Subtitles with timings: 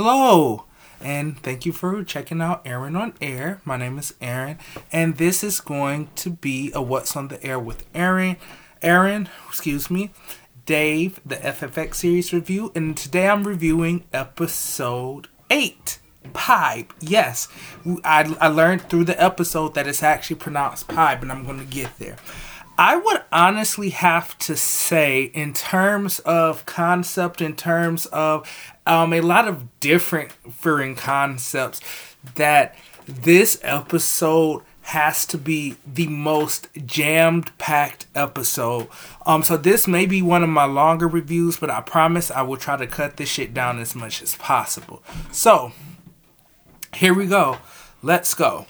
[0.00, 0.64] Hello,
[1.00, 3.60] and thank you for checking out Aaron on Air.
[3.64, 4.56] My name is Aaron,
[4.92, 8.36] and this is going to be a What's on the Air with Aaron.
[8.80, 10.12] Aaron, excuse me,
[10.66, 15.98] Dave, the FFX series review, and today I'm reviewing episode 8.
[16.32, 16.92] Pipe.
[17.00, 17.48] Yes,
[18.04, 21.64] I, I learned through the episode that it's actually pronounced pipe, and I'm going to
[21.64, 22.18] get there.
[22.78, 28.48] I would honestly have to say, in terms of concept, in terms of
[28.86, 31.80] um, a lot of different differing concepts,
[32.36, 38.88] that this episode has to be the most jammed packed episode.
[39.26, 42.56] Um, so this may be one of my longer reviews, but I promise I will
[42.56, 45.02] try to cut this shit down as much as possible.
[45.32, 45.72] So
[46.94, 47.58] here we go.
[48.02, 48.66] Let's go.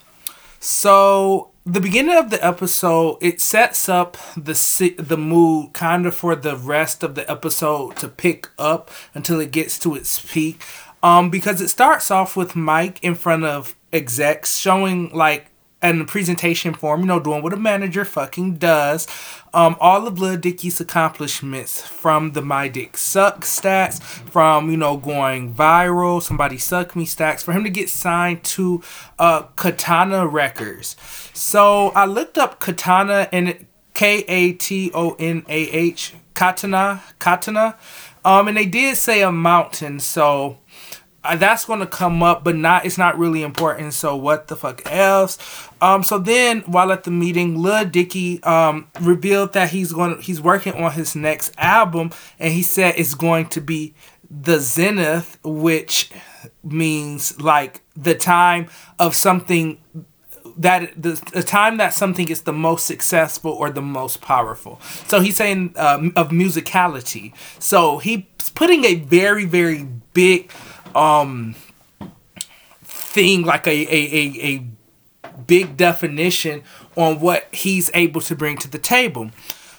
[0.61, 6.35] So the beginning of the episode it sets up the the mood kind of for
[6.35, 10.65] the rest of the episode to pick up until it gets to its peak
[11.03, 16.05] um because it starts off with Mike in front of execs showing like and the
[16.05, 19.07] presentation form, you know, doing what a manager fucking does.
[19.55, 24.97] Um, all of Lil Dicky's accomplishments from the My Dick Suck stats, from, you know,
[24.97, 28.83] going viral, somebody suck me stats, for him to get signed to
[29.19, 30.97] uh, Katonah Records.
[31.39, 37.77] So I looked up Katonah and K A T O N A H, Katonah, Katonah.
[38.25, 40.58] Um, and they did say a mountain, so
[41.22, 43.95] uh, that's going to come up, but not it's not really important.
[43.95, 45.39] So what the fuck else?
[45.80, 50.41] Um, so then while at the meeting, Lil Dicky um revealed that he's going he's
[50.41, 53.95] working on his next album, and he said it's going to be
[54.28, 56.11] the zenith, which
[56.64, 59.78] means like the time of something
[60.59, 64.81] that the, the time that something is the most successful or the most powerful.
[65.06, 67.33] So he's saying um, of musicality.
[67.59, 70.51] So he's putting a very very big
[70.95, 71.55] um
[72.83, 74.67] thing like a a, a, a
[75.47, 76.62] big definition
[76.97, 79.30] on what he's able to bring to the table.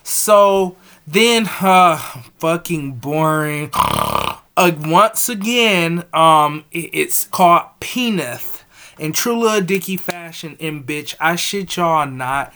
[0.04, 1.98] So then uh
[2.40, 8.59] fucking boring uh, once again um it, it's called Penith
[9.00, 12.54] in true little dicky fashion and bitch i shit y'all not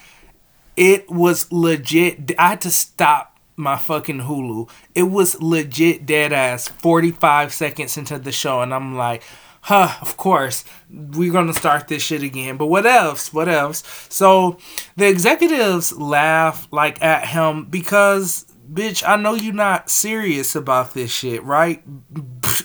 [0.75, 4.69] it was legit i had to stop my fucking Hulu.
[4.95, 9.23] It was legit dead ass 45 seconds into the show, and I'm like,
[9.61, 12.57] huh, of course, we're gonna start this shit again.
[12.57, 13.33] But what else?
[13.33, 13.83] What else?
[14.09, 14.57] So
[14.95, 21.11] the executives laugh like at him because bitch, I know you're not serious about this
[21.11, 21.83] shit, right?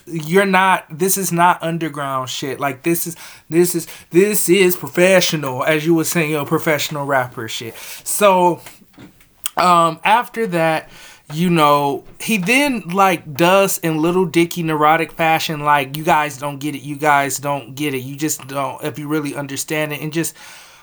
[0.06, 2.58] You're not this is not underground shit.
[2.58, 3.16] Like this is
[3.48, 7.76] this is this is professional, as you were saying, yo, professional rapper shit.
[7.76, 8.60] So
[9.56, 10.88] um, after that,
[11.34, 16.58] you know, he then like does in little dicky neurotic fashion, like, you guys don't
[16.58, 20.00] get it, you guys don't get it, you just don't, if you really understand it,
[20.00, 20.34] and just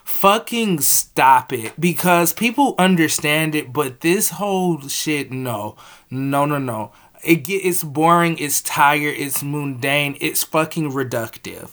[0.05, 5.75] fucking stop it because people understand it, but this whole shit, no,
[6.09, 6.93] no, no, no.
[7.23, 11.71] It get it's boring, it's tired, it's mundane, it's fucking reductive.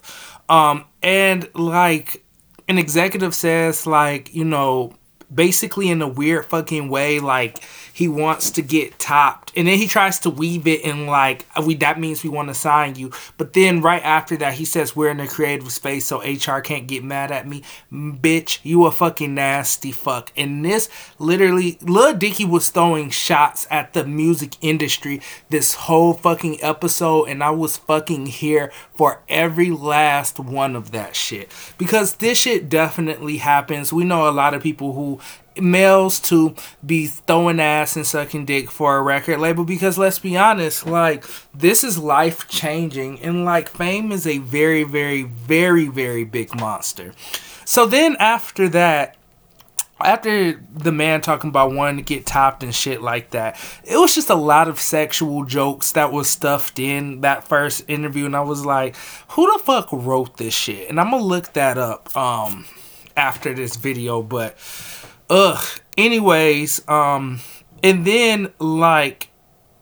[0.49, 2.25] Um, and like
[2.69, 4.95] an executive says, like, you know,
[5.33, 9.53] basically in a weird fucking way like he wants to get topped.
[9.57, 12.49] And then he tries to weave it in like uh, we that means we want
[12.49, 13.11] to sign you.
[13.37, 16.87] But then right after that he says we're in a creative space so hr can't
[16.87, 17.63] get mad at me.
[17.93, 20.33] Bitch you a fucking nasty fuck.
[20.37, 20.89] And this
[21.19, 25.21] literally lil dicky was throwing shots at the music industry
[25.51, 31.17] this whole fucking episode and i was fucking here for every last one of that
[31.17, 31.51] shit.
[31.79, 33.93] Because this shit definitely happens.
[33.93, 35.21] We know a lot of people who
[35.61, 36.55] males to
[36.85, 41.25] be throwing ass and sucking dick for a record label because let's be honest like
[41.55, 47.13] this is life changing and like fame is a very very very very big monster
[47.65, 49.17] so then after that
[50.05, 54.15] after the man talking about wanting to get topped and shit like that, it was
[54.15, 58.41] just a lot of sexual jokes that was stuffed in that first interview, and I
[58.41, 58.97] was like,
[59.29, 62.67] "Who the fuck wrote this shit?" And I'm gonna look that up um
[63.17, 64.57] after this video, but
[65.33, 65.65] ugh.
[65.97, 67.41] Anyways, um,
[67.83, 69.31] and then like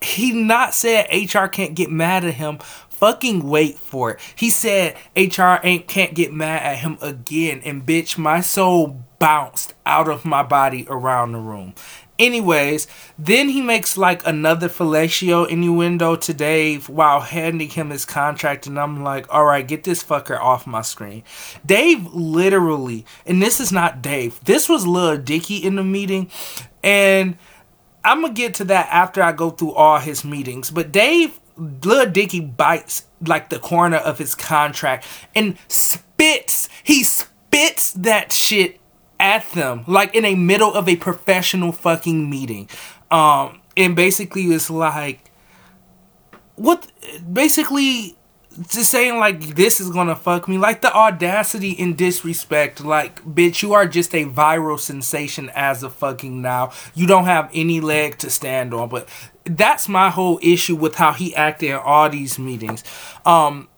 [0.00, 2.58] he not said HR can't get mad at him.
[2.88, 4.20] Fucking wait for it.
[4.35, 9.75] He said HR ain't can't get mad at him again, and bitch, my soul bounced
[9.87, 11.75] out of my body around the room.
[12.20, 12.87] Anyways,
[13.19, 18.78] then he makes like another fellatio innuendo to Dave while handing him his contract, and
[18.78, 21.22] I'm like, all right, get this fucker off my screen.
[21.64, 26.31] Dave literally, and this is not Dave, this was Lil Dicky in the meeting,
[26.82, 27.38] and
[28.05, 32.11] I'm gonna get to that after I go through all his meetings, but Dave Lil
[32.11, 36.69] Dicky bites like the corner of his contract and spits.
[36.84, 38.80] He spits that shit
[39.20, 42.69] at them like in a middle of a professional fucking meeting.
[43.11, 45.31] Um, and basically it's like
[46.56, 46.90] what
[47.32, 48.17] basically
[48.69, 53.62] just saying like this is gonna fuck me like the audacity and disrespect like bitch
[53.62, 56.72] you are just a viral sensation as of fucking now.
[56.94, 59.08] You don't have any leg to stand on but
[59.44, 62.84] that's my whole issue with how he acted in all these meetings.
[63.25, 63.69] Um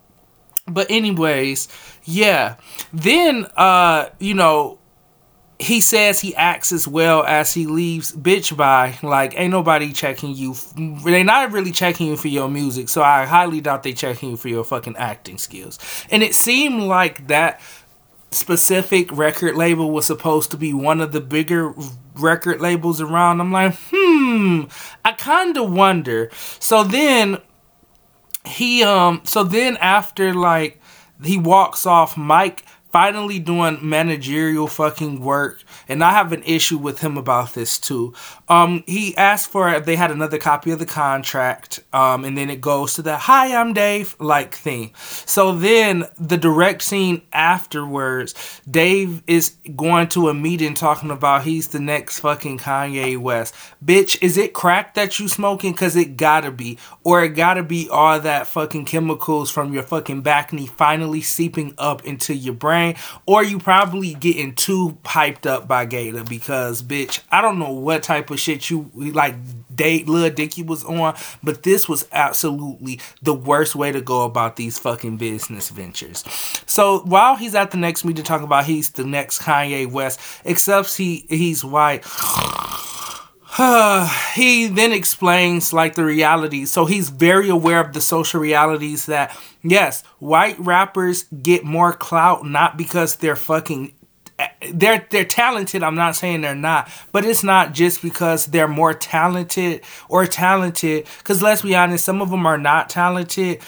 [0.66, 1.68] but anyways
[2.04, 2.56] yeah.
[2.92, 4.78] Then uh you know
[5.62, 8.98] he says he acts as well as he leaves bitch by.
[9.00, 10.56] Like ain't nobody checking you.
[11.04, 14.36] They not really checking you for your music so i highly doubt they checking you
[14.36, 15.78] for your fucking acting skills.
[16.10, 17.60] And it seemed like that
[18.32, 21.72] specific record label was supposed to be one of the bigger
[22.14, 23.40] record labels around.
[23.40, 24.64] I'm like hmm
[25.04, 26.28] i kind of wonder.
[26.58, 27.38] So then
[28.44, 30.80] he um so then after like
[31.22, 37.00] he walks off mike finally doing managerial fucking work and i have an issue with
[37.00, 38.12] him about this too.
[38.48, 42.60] Um he asked for they had another copy of the contract um and then it
[42.60, 44.92] goes to the hi i'm dave like thing.
[44.94, 51.68] So then the direct scene afterwards dave is going to a meeting talking about he's
[51.68, 53.54] the next fucking kanye west.
[53.84, 55.72] Bitch is it crack that you smoking?
[55.72, 56.78] Because it gotta be.
[57.04, 61.74] Or it gotta be all that fucking chemicals from your fucking back knee finally seeping
[61.78, 62.96] up into your brain brain,
[63.26, 68.02] or you probably getting too hyped up by Gator because, bitch, I don't know what
[68.02, 69.36] type of shit you like.
[69.74, 74.56] Date Lil Dicky was on, but this was absolutely the worst way to go about
[74.56, 76.24] these fucking business ventures.
[76.66, 80.94] So while he's at the next meeting talking about he's the next Kanye West, except
[80.96, 82.04] he he's white.
[84.34, 86.72] he then explains like the realities.
[86.72, 92.46] So he's very aware of the social realities that yes, white rappers get more clout
[92.46, 93.92] not because they're fucking
[94.38, 95.82] eh, they're they're talented.
[95.82, 101.06] I'm not saying they're not, but it's not just because they're more talented or talented.
[101.18, 103.60] Because let's be honest, some of them are not talented.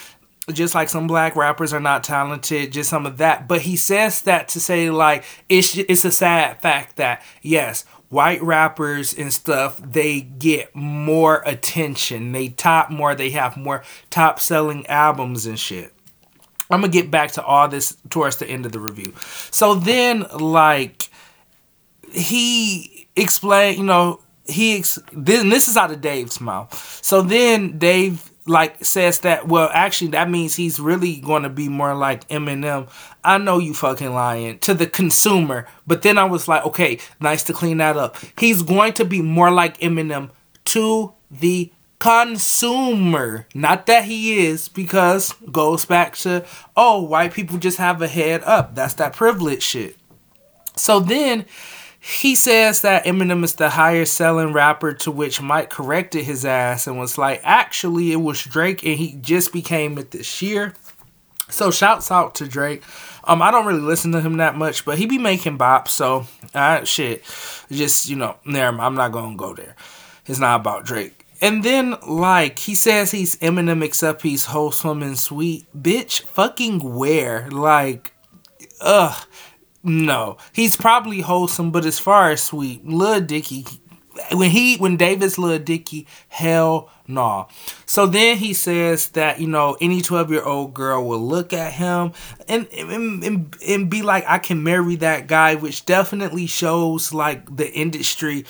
[0.51, 3.49] Just like some black rappers are not talented, just some of that.
[3.49, 8.40] But he says that to say like it's it's a sad fact that yes, white
[8.44, 12.31] rappers and stuff, they get more attention.
[12.31, 15.93] They top more, they have more top selling albums and shit.
[16.70, 19.12] I'm gonna get back to all this towards the end of the review.
[19.50, 21.08] So then, like,
[22.12, 27.00] he explained, you know, he ex- this, this is out of Dave's mouth.
[27.02, 31.69] So then Dave like says that well actually that means he's really going to be
[31.69, 32.88] more like Eminem.
[33.23, 37.43] I know you fucking lying to the consumer, but then I was like, okay, nice
[37.44, 38.17] to clean that up.
[38.38, 40.31] He's going to be more like Eminem
[40.67, 43.46] to the consumer.
[43.55, 46.44] Not that he is because goes back to
[46.76, 48.75] oh, white people just have a head up.
[48.75, 49.97] That's that privilege shit.
[50.76, 51.47] So then
[52.06, 56.87] he says that Eminem is the highest selling rapper, to which Mike corrected his ass
[56.87, 60.75] and was like, actually, it was Drake and he just became it this year.
[61.49, 62.83] So shouts out to Drake.
[63.25, 65.89] Um, I don't really listen to him that much, but he be making bops.
[65.89, 67.25] So, uh, shit,
[67.71, 68.79] just you know, never.
[68.83, 69.75] I'm not gonna go there.
[70.27, 71.25] It's not about Drake.
[71.41, 75.67] And then, like, he says he's Eminem except he's wholesome and sweet.
[75.75, 77.49] Bitch, fucking where?
[77.50, 78.12] Like,
[78.83, 79.26] ugh.
[79.85, 83.67] No, he's probably wholesome, but as far as sweet, Lil Dicky,
[84.33, 87.14] when he when Davis Lil Dicky, hell no.
[87.14, 87.47] Nah.
[87.85, 91.75] So then he says that you know any twelve year old girl will look at
[91.75, 92.12] him
[92.49, 97.55] and, and and and be like, I can marry that guy, which definitely shows like
[97.55, 98.47] the industry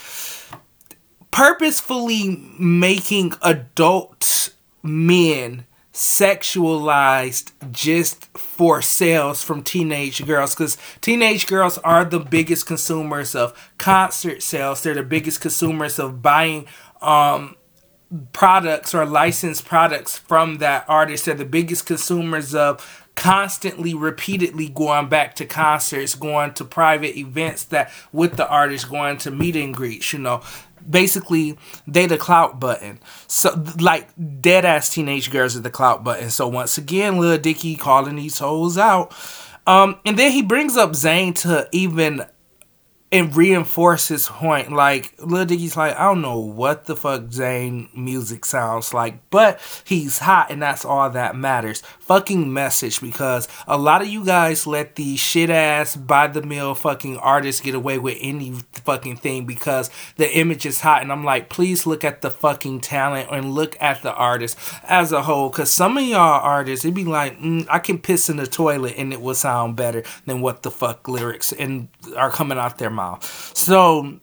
[1.32, 12.04] purposefully making adult men sexualized just for sales from teenage girls because teenage girls are
[12.04, 14.82] the biggest consumers of concert sales.
[14.82, 16.66] They're the biggest consumers of buying
[17.00, 17.56] um
[18.32, 21.26] products or licensed products from that artist.
[21.26, 27.62] They're the biggest consumers of constantly repeatedly going back to concerts going to private events
[27.64, 30.42] that with the artist going to meet and greets you know
[30.88, 33.00] basically they the clout button.
[33.26, 34.08] So like
[34.40, 36.30] dead ass teenage girls are the clout button.
[36.30, 39.14] So once again, Lil Dicky calling these hoes out.
[39.66, 42.26] Um, and then he brings up Zayn to even
[43.14, 44.72] and reinforce his point.
[44.72, 49.60] Like Lil Dicky's like, I don't know what the fuck Zayn music sounds like, but
[49.84, 51.80] he's hot and that's all that matters.
[52.00, 56.74] Fucking message because a lot of you guys let these shit ass by the mill
[56.74, 61.22] fucking artists get away with any fucking thing because the image is hot and I'm
[61.22, 65.50] like, please look at the fucking talent and look at the artist as a whole.
[65.50, 68.94] Cause some of y'all artists, it'd be like, mm, I can piss in the toilet
[68.96, 72.90] and it will sound better than what the fuck lyrics and are coming out their
[72.90, 73.03] mouth.
[73.22, 74.20] So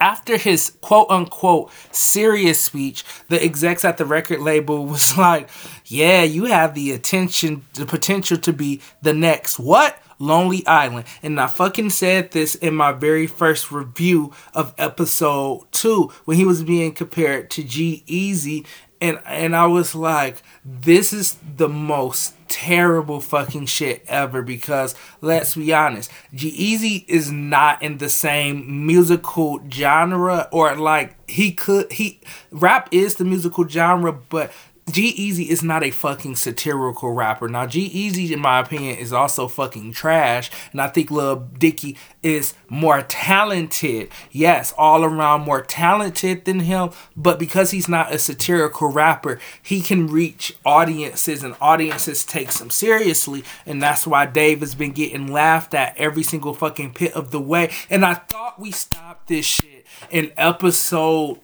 [0.00, 5.48] after his quote unquote serious speech, the execs at the record label was like,
[5.86, 10.00] Yeah, you have the attention, the potential to be the next what?
[10.18, 11.06] Lonely Island.
[11.22, 16.44] And I fucking said this in my very first review of episode two when he
[16.44, 18.66] was being compared to G-Eazy.
[19.00, 25.54] And and I was like, this is the most terrible fucking shit ever because let's
[25.54, 32.20] be honest, G-Eazy is not in the same musical genre or like he could he
[32.50, 34.52] rap is the musical genre, but
[34.90, 37.48] G-Eazy is not a fucking satirical rapper.
[37.48, 40.50] Now, G-Eazy, in my opinion, is also fucking trash.
[40.72, 44.10] And I think Lil Dicky is more talented.
[44.30, 46.90] Yes, all around more talented than him.
[47.16, 52.70] But because he's not a satirical rapper, he can reach audiences and audiences take him
[52.70, 53.44] seriously.
[53.66, 57.40] And that's why Dave has been getting laughed at every single fucking pit of the
[57.40, 57.70] way.
[57.90, 61.40] And I thought we stopped this shit in episode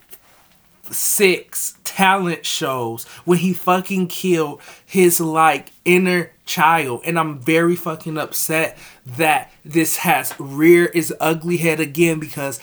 [0.91, 7.03] six talent shows when he fucking killed his like inner child.
[7.05, 12.61] And i'm very fucking upset that this has rear its ugly head again because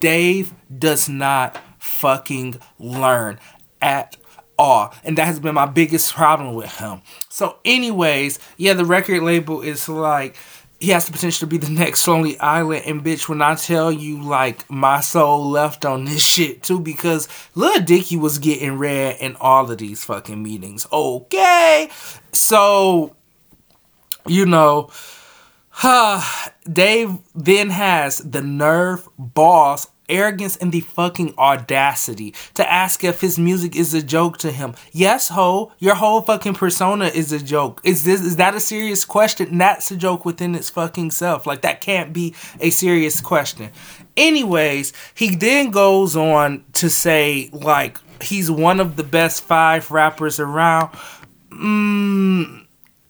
[0.00, 3.38] dave does not fucking learn
[3.82, 4.16] at
[4.56, 4.94] all.
[5.02, 7.02] And that has been my biggest problem with him.
[7.28, 10.36] So anyways yeah the record label is like
[10.84, 12.84] he has the potential to be the next Lonely Island.
[12.84, 17.26] And bitch, when I tell you, like, my soul left on this shit too, because
[17.54, 20.86] Lil Dicky was getting red in all of these fucking meetings.
[20.92, 21.88] Okay.
[22.32, 23.16] So,
[24.26, 24.90] you know,
[25.70, 33.20] huh, Dave then has the nerve, balls, arrogance and the fucking audacity to ask if
[33.20, 34.74] his music is a joke to him.
[34.92, 37.80] Yes, ho, your whole fucking persona is a joke.
[37.84, 39.58] Is this is that a serious question?
[39.58, 41.46] That's a joke within its fucking self.
[41.46, 43.70] Like that can't be a serious question.
[44.16, 50.38] Anyways, he then goes on to say like he's one of the best five rappers
[50.38, 50.90] around.
[51.50, 52.66] Mm,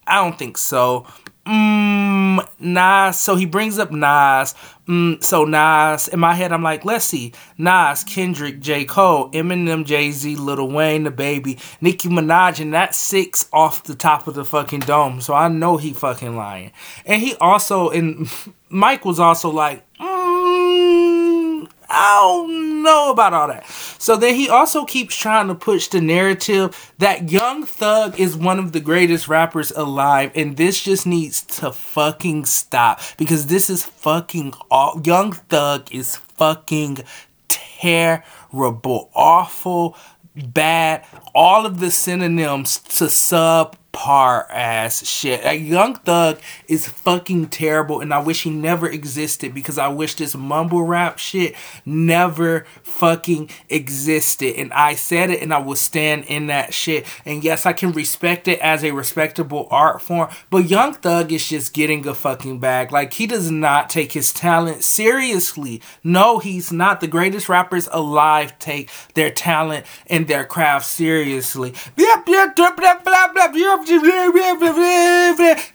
[0.07, 1.07] I don't think so.
[1.47, 3.21] Mm, Nas.
[3.21, 4.55] So he brings up Nas.
[4.89, 6.09] Mm, so Nas.
[6.09, 7.33] In my head, I'm like, let's see.
[7.59, 8.85] Nas, Kendrick, J.
[8.85, 14.27] Cole, Eminem, Jay Z, Lil Wayne, DaBaby, Nicki Minaj, and that's six off the top
[14.27, 15.21] of the fucking dome.
[15.21, 16.73] So I know he fucking lying.
[17.05, 18.29] And he also, and
[18.69, 19.85] Mike was also like,
[21.89, 23.67] I don't know about all that.
[23.67, 28.59] So then he also keeps trying to push the narrative that Young Thug is one
[28.59, 33.85] of the greatest rappers alive, and this just needs to fucking stop because this is
[33.85, 35.01] fucking all.
[35.05, 36.99] Young Thug is fucking
[37.49, 39.97] terrible, awful,
[40.35, 45.45] bad, all of the synonyms to sub par ass shit.
[45.45, 50.17] Like, Young Thug is fucking terrible, and I wish he never existed because I wish
[50.17, 51.55] this mumble rap shit
[51.87, 54.57] never fucking existed.
[54.57, 57.07] And I said it, and I will stand in that shit.
[57.25, 61.49] And yes, I can respect it as a respectable art form, but Young Thug is
[61.49, 62.91] just getting a fucking bag.
[62.91, 65.81] Like, he does not take his talent seriously.
[66.03, 67.01] No, he's not.
[67.01, 71.75] The greatest rappers alive take their talent and their craft seriously.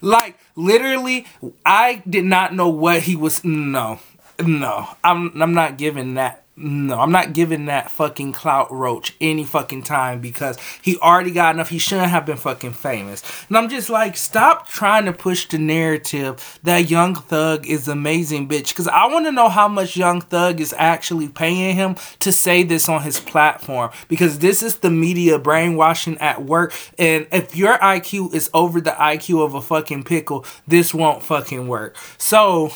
[0.01, 1.25] Like literally,
[1.65, 3.43] I did not know what he was.
[3.43, 3.99] No,
[4.43, 9.45] no, I'm I'm not giving that no, I'm not giving that fucking clout roach any
[9.45, 11.69] fucking time because he already got enough.
[11.69, 13.23] He shouldn't have been fucking famous.
[13.47, 18.49] And I'm just like, stop trying to push the narrative that Young Thug is amazing,
[18.49, 18.69] bitch.
[18.69, 22.63] Because I want to know how much Young Thug is actually paying him to say
[22.63, 23.91] this on his platform.
[24.09, 26.73] Because this is the media brainwashing at work.
[26.97, 31.69] And if your IQ is over the IQ of a fucking pickle, this won't fucking
[31.69, 31.95] work.
[32.17, 32.73] So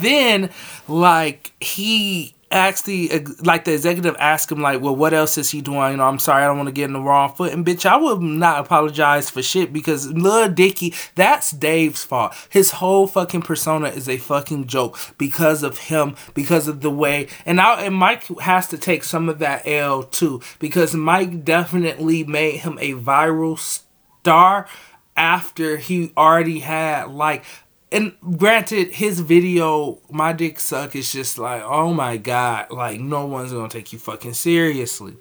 [0.00, 0.50] then,
[0.86, 5.60] like, he asked the like the executive asked him like well what else is he
[5.60, 5.90] doing?
[5.90, 7.52] You know i'm sorry i don't want to get in the wrong foot.
[7.52, 12.34] And bitch i would not apologize for shit because Lil Dicky that's Dave's fault.
[12.48, 17.28] His whole fucking persona is a fucking joke because of him because of the way
[17.44, 22.24] and I and Mike has to take some of that L too because Mike definitely
[22.24, 24.66] made him a viral star
[25.16, 27.44] after he already had like
[27.90, 33.26] and granted, his video, My Dick Suck, is just like, oh my god, like no
[33.26, 35.16] one's gonna take you fucking seriously.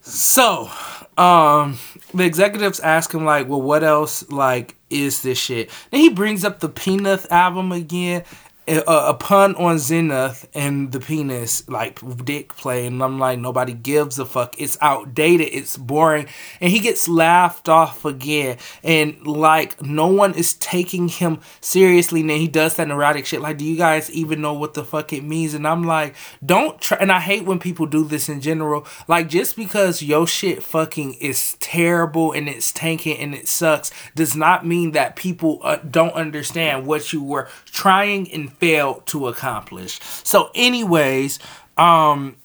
[0.00, 0.70] So,
[1.18, 1.78] um,
[2.14, 5.70] the executives ask him like, well, what else like is this shit?
[5.90, 8.24] Then he brings up the Penith album again,
[8.68, 13.72] a, a, pun on Zenith and the penis, like dick play, and I'm like, nobody
[13.72, 14.54] gives a fuck.
[14.60, 15.48] It's outdated.
[15.52, 16.26] It's boring,
[16.60, 22.20] and he gets laughed off again, and like no one is taking him seriously.
[22.20, 23.40] And then he does that neurotic shit.
[23.40, 25.54] Like, do you guys even know what the fuck it means?
[25.54, 26.98] And I'm like, don't try.
[26.98, 28.86] And I hate when people do this in general.
[29.06, 34.36] Like, just because your shit fucking is terrible and it's tanking and it sucks does
[34.36, 40.00] not mean that people uh, don't understand what you were trying and failed to accomplish.
[40.02, 41.38] So, anyways,
[41.76, 42.36] um,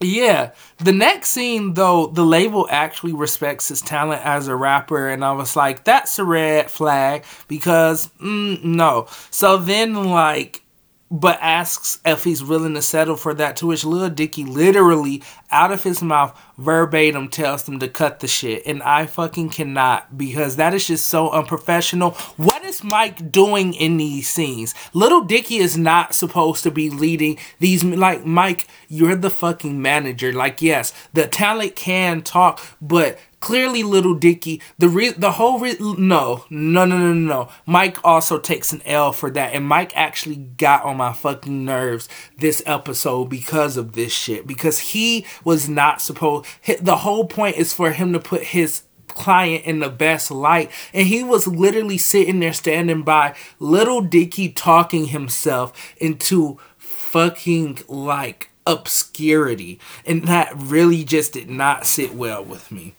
[0.00, 5.24] yeah, the next scene though, the label actually respects his talent as a rapper, and
[5.24, 9.06] I was like, that's a red flag because mm, no.
[9.30, 10.62] So then, like,
[11.10, 13.56] but asks if he's willing to settle for that.
[13.56, 18.28] To which Lil Dicky literally, out of his mouth, verbatim tells them to cut the
[18.28, 18.62] shit.
[18.64, 22.12] And I fucking cannot because that is just so unprofessional.
[22.36, 24.74] What is Mike doing in these scenes?
[24.92, 27.82] Little Dicky is not supposed to be leading these.
[27.82, 30.32] Like, Mike, you're the fucking manager.
[30.32, 35.76] Like, yes, the talent can talk, but Clearly, little Dicky, the re- the whole re-
[35.80, 37.48] no, no, no, no, no.
[37.64, 42.08] Mike also takes an L for that, and Mike actually got on my fucking nerves
[42.36, 44.46] this episode because of this shit.
[44.46, 46.46] Because he was not supposed.
[46.80, 50.70] The whole point is for him to put his client in the best light.
[50.92, 58.50] And he was literally sitting there standing by little Dicky talking himself into fucking like
[58.66, 59.80] obscurity.
[60.06, 62.94] And that really just did not sit well with me.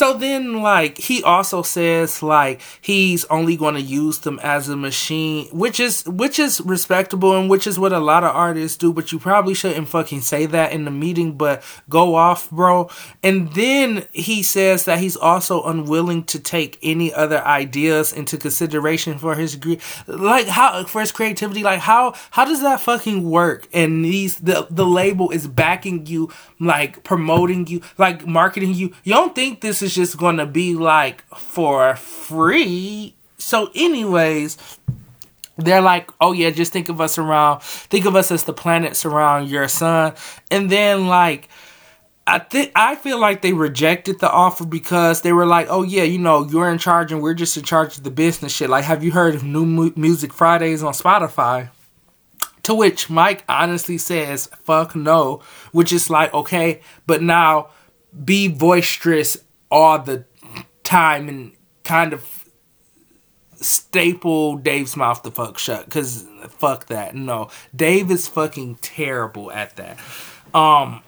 [0.00, 4.74] So then, like, he also says, like, he's only going to use them as a
[4.74, 8.94] machine, which is, which is respectable and which is what a lot of artists do,
[8.94, 12.88] but you probably shouldn't fucking say that in the meeting, but go off, bro.
[13.22, 19.18] And then he says that he's also unwilling to take any other ideas into consideration
[19.18, 19.58] for his,
[20.06, 23.68] like, how, for his creativity, like, how, how does that fucking work?
[23.74, 28.94] And these, the, the label is backing you, like, promoting you, like, marketing you.
[29.04, 33.14] You don't think this is is just going to be like for free.
[33.38, 34.56] So, anyways,
[35.56, 39.04] they're like, oh yeah, just think of us around, think of us as the planets
[39.04, 40.14] around your sun.
[40.50, 41.48] And then, like,
[42.26, 46.04] I think I feel like they rejected the offer because they were like, "Oh yeah,
[46.04, 48.84] you know, you're in charge and we're just in charge of the business shit." Like,
[48.84, 51.70] have you heard of New Mu- Music Fridays on Spotify?
[52.64, 57.70] To which Mike honestly says, "Fuck no," which is like, okay, but now
[58.24, 59.38] be boisterous
[59.70, 60.24] all the
[60.82, 61.52] time and
[61.84, 62.44] kind of
[63.54, 67.14] staple Dave's mouth the fuck shut because fuck that.
[67.14, 69.98] No, Dave is fucking terrible at that.
[70.54, 71.02] Um,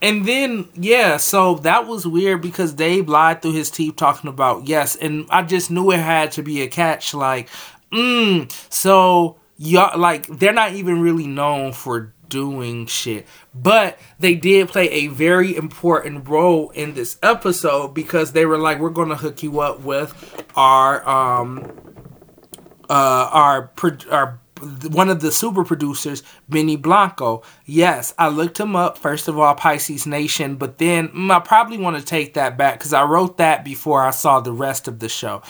[0.00, 4.68] and then yeah, so that was weird because Dave lied through his teeth talking about
[4.68, 7.14] yes, and I just knew it had to be a catch.
[7.14, 7.48] Like,
[7.92, 13.26] mm, so y'all like they're not even really known for doing shit.
[13.54, 18.78] But they did play a very important role in this episode because they were like,
[18.78, 21.72] we're gonna hook you up with our um
[22.90, 23.70] uh our
[24.10, 24.40] our
[24.90, 27.42] one of the super producers, Benny Blanco.
[27.64, 31.78] Yes, I looked him up, first of all, Pisces Nation, but then mm, I probably
[31.78, 34.98] want to take that back because I wrote that before I saw the rest of
[34.98, 35.42] the show.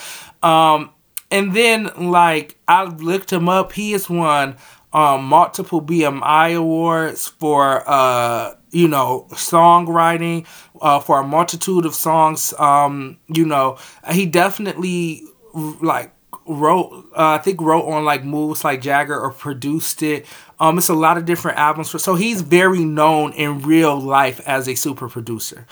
[0.43, 0.91] Um,
[1.31, 3.73] and then, like, I looked him up.
[3.73, 4.57] He is one
[4.99, 10.45] um, multiple BMI awards for uh, you know songwriting
[10.81, 12.53] uh, for a multitude of songs.
[12.59, 13.79] Um, you know,
[14.11, 15.23] he definitely
[15.55, 16.13] like
[16.47, 20.27] wrote uh, I think wrote on like moves like Jagger or produced it.
[20.59, 21.91] Um, it's a lot of different albums.
[21.91, 25.65] For, so he's very known in real life as a super producer.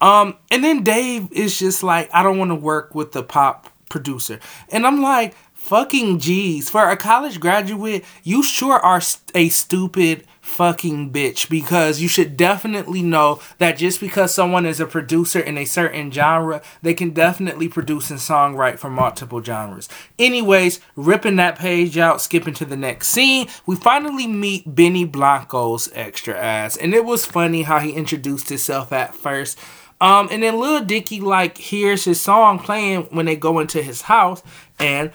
[0.00, 3.68] Um, and then Dave is just like, I don't want to work with the pop
[3.88, 4.40] producer.
[4.70, 5.36] And I'm like,
[5.72, 6.68] fucking G's.
[6.68, 9.00] For a college graduate, you sure are
[9.34, 14.86] a stupid fucking bitch because you should definitely know that just because someone is a
[14.86, 19.88] producer in a certain genre, they can definitely produce and songwrite for multiple genres.
[20.18, 25.88] Anyways, ripping that page out, skipping to the next scene, we finally meet Benny Blanco's
[25.94, 26.76] extra ass.
[26.76, 29.58] And it was funny how he introduced himself at first.
[30.02, 34.02] Um, and then Lil Dicky like hears his song playing when they go into his
[34.02, 34.42] house,
[34.78, 35.12] and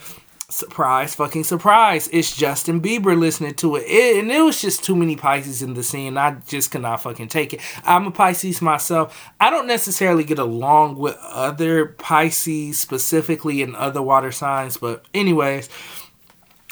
[0.49, 3.81] surprise, fucking surprise, it's Justin Bieber listening to it.
[3.81, 4.17] it.
[4.17, 6.17] And it was just too many Pisces in the scene.
[6.17, 7.61] I just cannot fucking take it.
[7.83, 9.29] I'm a Pisces myself.
[9.41, 15.67] I don't necessarily get along with other Pisces, specifically in other water signs, but anyways.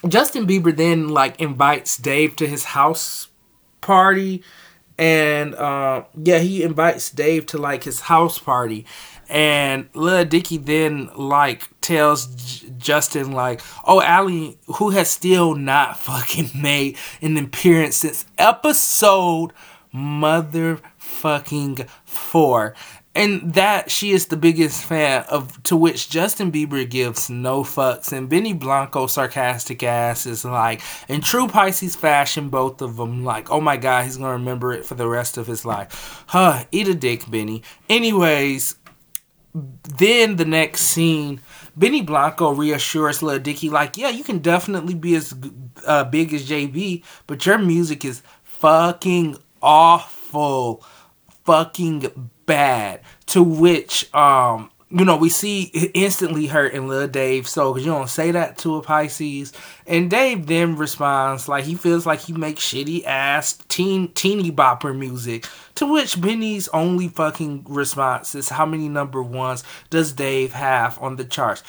[0.08, 3.28] Justin Bieber then like invites Dave to his house
[3.82, 4.44] party
[4.98, 8.86] and uh, yeah, he invites Dave to like his house party,
[9.30, 15.98] and Lil Dicky then like tells J- Justin like, "Oh, Allie, who has still not
[16.08, 19.54] fucking made an appearance since episode
[19.94, 22.76] motherfucking four."
[23.16, 28.12] and that she is the biggest fan of to which Justin Bieber gives no fucks.
[28.12, 33.50] And Benny Blanco sarcastic ass is like in true Pisces fashion both of them like
[33.50, 36.24] oh my god he's gonna remember it for the rest of his life.
[36.28, 37.64] Huh eat a dick Benny.
[37.90, 38.76] Anyways
[39.98, 41.40] then the next scene
[41.78, 45.34] Benny Blanco reassures Lil Dicky like yeah you can definitely be as
[45.88, 50.84] uh, big as JB but your music is fucking awful
[51.46, 53.02] fucking bad.
[53.28, 55.64] To which, um, you know, we see
[55.94, 57.48] instantly hurt in Lil Dave.
[57.48, 59.54] So, because you don't say that to a Pisces.
[59.88, 64.98] And Dave then responds like he feels like he makes shitty ass teen teeny bopper
[64.98, 65.46] music.
[65.76, 71.18] To which Benny's only fucking response is how many number ones does Dave have on
[71.18, 71.64] the charts?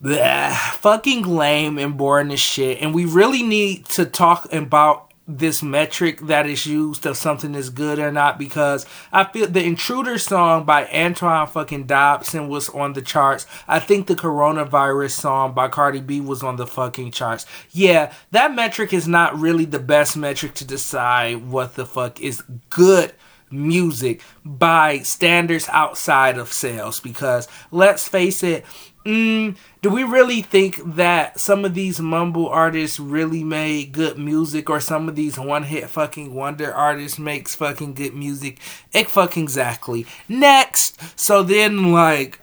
[0.00, 2.80] Blah, fucking lame and boring as shit.
[2.82, 7.70] And we really need to talk about this metric that is used of something is
[7.70, 12.92] good or not because I feel the intruder song by Antoine fucking Dobson was on
[12.92, 13.46] the charts.
[13.66, 17.46] I think the coronavirus song by Cardi B was on the fucking charts.
[17.70, 22.42] Yeah, that metric is not really the best metric to decide what the fuck is
[22.68, 23.12] good
[23.50, 28.64] music by standards outside of sales because let's face it
[29.04, 34.70] Mm, do we really think that some of these mumble artists really made good music
[34.70, 38.58] or some of these one hit fucking wonder artists makes fucking good music?
[38.92, 40.06] It fucking exactly.
[40.26, 40.98] Next.
[41.20, 42.40] So then like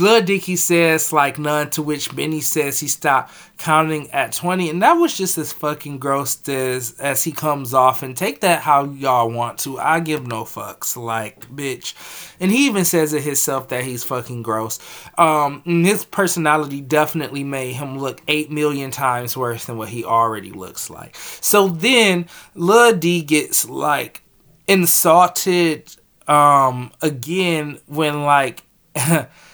[0.00, 4.70] Lil Dicky says like none, to which Benny says he stopped counting at 20.
[4.70, 8.02] And that was just as fucking gross as, as he comes off.
[8.02, 9.78] And take that how y'all want to.
[9.78, 10.96] I give no fucks.
[10.96, 11.94] Like, bitch.
[12.40, 14.78] And he even says it himself that he's fucking gross.
[15.18, 20.50] Um, his personality definitely made him look 8 million times worse than what he already
[20.50, 21.16] looks like.
[21.16, 24.22] So then Lil D gets like
[24.68, 25.90] insulted
[26.28, 28.62] um again when like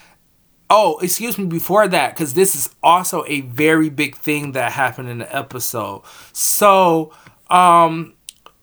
[0.71, 5.09] Oh, excuse me, before that, because this is also a very big thing that happened
[5.09, 6.03] in the episode.
[6.33, 7.13] So,
[7.51, 8.15] um,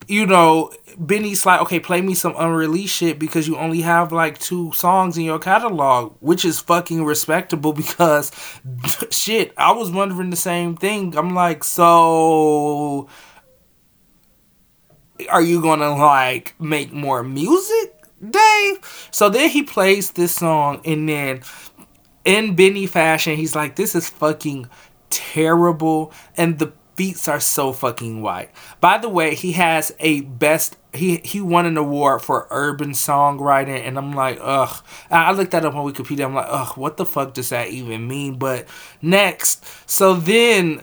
[0.08, 4.38] you know, Benny's like, okay, play me some unreleased shit because you only have like
[4.38, 8.30] two songs in your catalog, which is fucking respectable because
[9.10, 11.16] shit, I was wondering the same thing.
[11.16, 13.08] I'm like, so
[15.30, 17.94] are you gonna like make more music,
[18.28, 19.08] Dave?
[19.10, 21.42] So then he plays this song and then
[22.24, 24.68] in Benny fashion, he's like, this is fucking
[25.10, 26.12] terrible.
[26.36, 28.50] And the beats are so fucking white.
[28.80, 33.80] By the way, he has a best he he won an award for urban songwriting
[33.80, 34.84] and I'm like, ugh.
[35.10, 36.24] I looked that up on Wikipedia.
[36.24, 38.38] I'm like, ugh, what the fuck does that even mean?
[38.38, 38.66] But
[39.00, 40.82] next, so then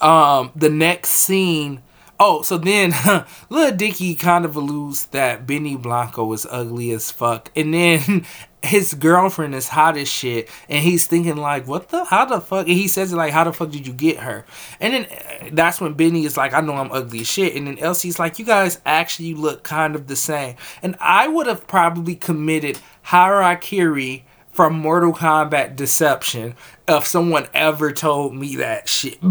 [0.00, 1.82] um the next scene
[2.22, 2.92] Oh, so then
[3.48, 7.50] Lil Dicky kind of alludes that Benny Blanco is ugly as fuck.
[7.56, 8.26] And then
[8.62, 10.48] his girlfriend is hot as shit.
[10.68, 12.66] And he's thinking like, what the, how the fuck?
[12.66, 14.44] And he says it like, how the fuck did you get her?
[14.80, 17.56] And then uh, that's when Benny is like, I know I'm ugly as shit.
[17.56, 20.56] And then Elsie's like, you guys actually look kind of the same.
[20.82, 26.54] And I would have probably committed Harakiri from Mortal Kombat Deception
[26.86, 29.18] if someone ever told me that shit.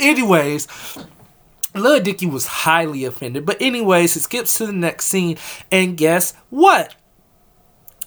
[0.00, 0.66] Anyways,
[1.74, 3.46] Lil Dicky was highly offended.
[3.46, 5.36] But anyways, it skips to the next scene,
[5.70, 6.94] and guess what?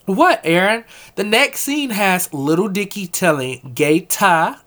[0.06, 0.84] What, Aaron?
[1.16, 4.60] The next scene has Little Dicky telling GaTa,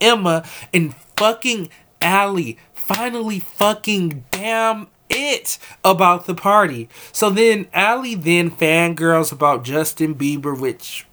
[0.00, 1.70] Emma, and fucking
[2.02, 6.88] Allie finally fucking damn it about the party.
[7.12, 11.06] So then Allie then fangirls about Justin Bieber, which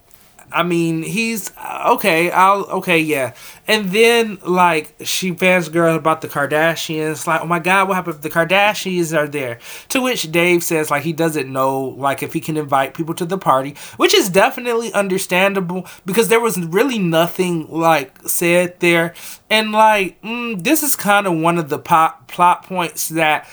[0.51, 1.51] I mean, he's
[1.85, 2.31] okay.
[2.31, 3.33] I'll okay, yeah.
[3.67, 7.27] And then like she fans girl about the Kardashians.
[7.27, 9.59] Like, oh my god, what happened if the Kardashians are there?
[9.89, 13.25] To which Dave says like he doesn't know like if he can invite people to
[13.25, 19.13] the party, which is definitely understandable because there was really nothing like said there.
[19.49, 23.47] And like mm, this is kind of one of the pop, plot points that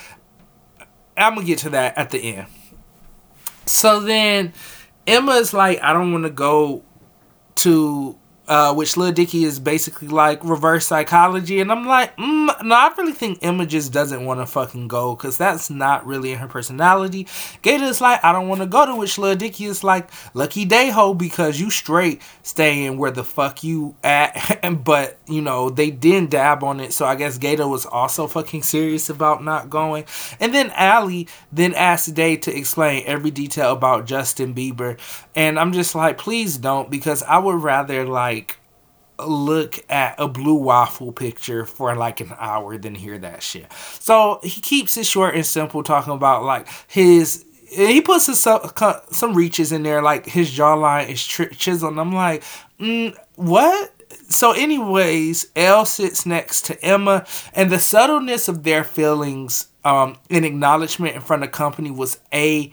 [1.16, 2.46] I'm gonna get to that at the end.
[3.66, 4.52] So then
[5.06, 6.82] Emma's like, I don't want to go
[7.56, 8.16] to
[8.48, 11.60] uh, which Lil Dicky is basically like reverse psychology.
[11.60, 15.14] And I'm like, mm, no, I really think Emma just doesn't want to fucking go
[15.14, 17.26] because that's not really in her personality.
[17.62, 20.64] Gator is like, I don't want to go to which Lil Dicky is like, lucky
[20.64, 24.60] day ho because you straight staying where the fuck you at.
[24.84, 26.92] but, you know, they didn't dab on it.
[26.92, 30.04] So I guess Gator was also fucking serious about not going.
[30.40, 34.98] And then Allie then asked Day to explain every detail about Justin Bieber.
[35.34, 38.58] And I'm just like, please don't because I would rather like
[39.18, 43.72] look at a blue waffle picture for like an hour than hear that shit.
[43.72, 47.44] So he keeps it short and simple, talking about like his.
[47.68, 48.60] He puts his, some,
[49.10, 51.98] some reaches in there, like his jawline is tri- chiseled.
[51.98, 52.44] I'm like,
[52.78, 53.92] mm, what?
[54.28, 60.44] So, anyways, Elle sits next to Emma, and the subtleness of their feelings um, in
[60.44, 62.72] acknowledgement in front of company was a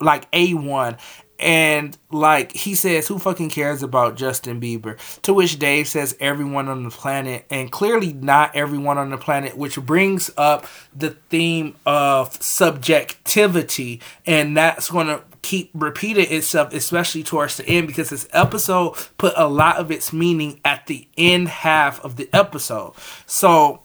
[0.00, 0.96] like a one
[1.38, 4.98] and like he says, who fucking cares about Justin Bieber?
[5.22, 9.56] To which Dave says, everyone on the planet, and clearly not everyone on the planet,
[9.56, 17.56] which brings up the theme of subjectivity, and that's gonna keep repeating itself, especially towards
[17.56, 22.02] the end, because this episode put a lot of its meaning at the end half
[22.04, 22.92] of the episode.
[23.26, 23.82] So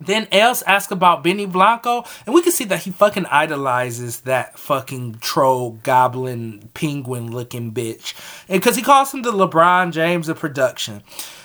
[0.00, 4.58] then Elz asks about Benny Blanco, and we can see that he fucking idolizes that
[4.58, 8.14] fucking troll, goblin, penguin looking bitch.
[8.48, 11.02] And because he calls him the LeBron James of production.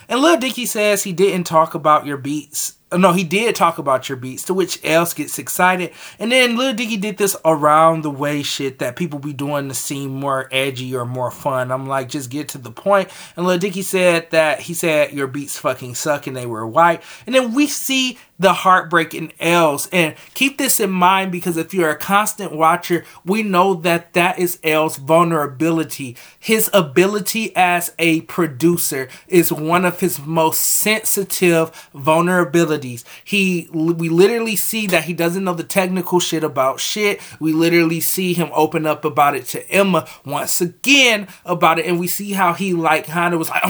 [0.07, 4.09] And Lil Dicky says he didn't talk about your beats no, he did talk about
[4.09, 5.91] your beats, to which Elz gets excited.
[6.17, 9.75] And then Lil Dicky did this around the way shit that people be doing to
[9.75, 11.71] seem more edgy or more fun.
[11.71, 13.09] I'm like, just get to the point.
[13.35, 17.03] And Lil Dicky said that he said your beats fucking suck and they were white.
[17.27, 19.89] And then we see the heartbreak in Elz.
[19.91, 24.39] And keep this in mind because if you're a constant watcher, we know that that
[24.39, 26.15] is Elz' vulnerability.
[26.39, 32.78] His ability as a producer is one of his most sensitive vulnerabilities
[33.23, 37.19] He we literally see that he doesn't know the technical shit about shit.
[37.39, 41.99] We literally see him open up about it to Emma once again about it, and
[41.99, 43.63] we see how he like kind of was like,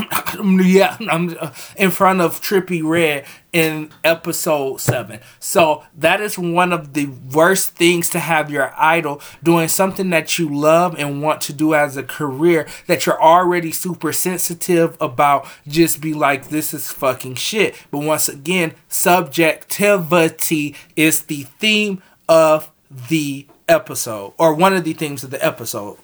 [0.65, 5.19] yeah, I'm uh, in front of Trippie Redd in episode 7.
[5.39, 10.37] So that is one of the worst things to have your idol doing something that
[10.37, 15.47] you love and want to do as a career that you're already super sensitive about
[15.67, 17.75] just be like this is fucking shit.
[17.91, 22.69] But once again, subjectivity is the theme of
[23.09, 25.97] the episode or one of the themes of the episode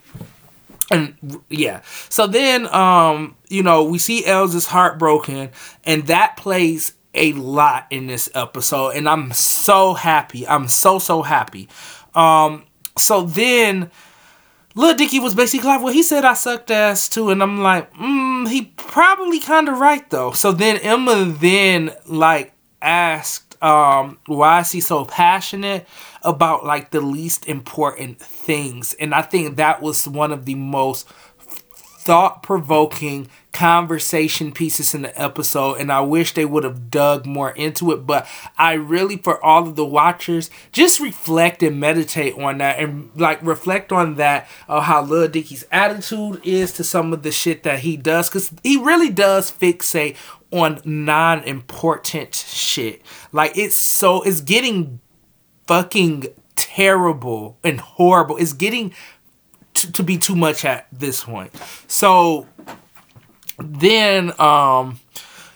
[0.91, 5.49] and yeah so then um you know we see Elz is heartbroken
[5.83, 10.47] and that plays a lot in this episode, and I'm so happy.
[10.47, 11.69] I'm so so happy.
[12.13, 12.65] Um,
[12.97, 13.91] so then.
[14.77, 17.29] Lil Dicky was basically like, well, he said I sucked ass too.
[17.29, 20.33] And I'm like, mm, he probably kind of right though.
[20.33, 22.51] So then Emma then like
[22.81, 25.87] asked, um, why is he so passionate
[26.23, 28.93] about like the least important things?
[28.99, 31.07] And I think that was one of the most
[32.05, 37.51] thought provoking conversation pieces in the episode and I wish they would have dug more
[37.51, 42.57] into it but I really for all of the watchers just reflect and meditate on
[42.57, 47.23] that and like reflect on that of how Lil Dicky's attitude is to some of
[47.23, 50.17] the shit that he does cuz he really does fixate
[50.51, 53.01] on non-important shit.
[53.31, 54.99] Like it's so it's getting
[55.65, 56.25] fucking
[56.57, 58.35] terrible and horrible.
[58.35, 58.93] It's getting
[59.73, 61.51] t- to be too much at this point.
[61.87, 62.47] So
[63.59, 64.99] then um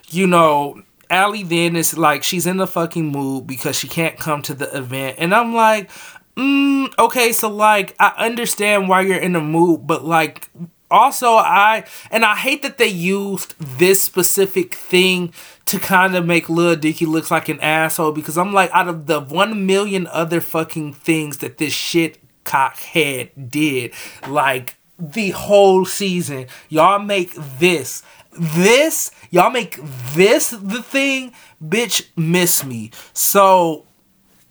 [0.09, 4.41] you know Allie then is like she's in the fucking mood because she can't come
[4.43, 5.17] to the event.
[5.19, 5.89] And I'm like
[6.35, 10.49] mm, okay so like I understand why you're in the mood but like
[10.91, 15.33] also I and I hate that they used this specific thing
[15.65, 19.05] to kind of make Lil Dicky look like an asshole because I'm like out of
[19.05, 23.93] the 1 million other fucking things that this shit cockhead did
[24.27, 26.47] like the whole season.
[26.67, 28.03] Y'all make this,
[28.37, 29.79] this, y'all make
[30.13, 31.33] this the thing,
[31.63, 32.91] bitch, miss me.
[33.13, 33.85] So,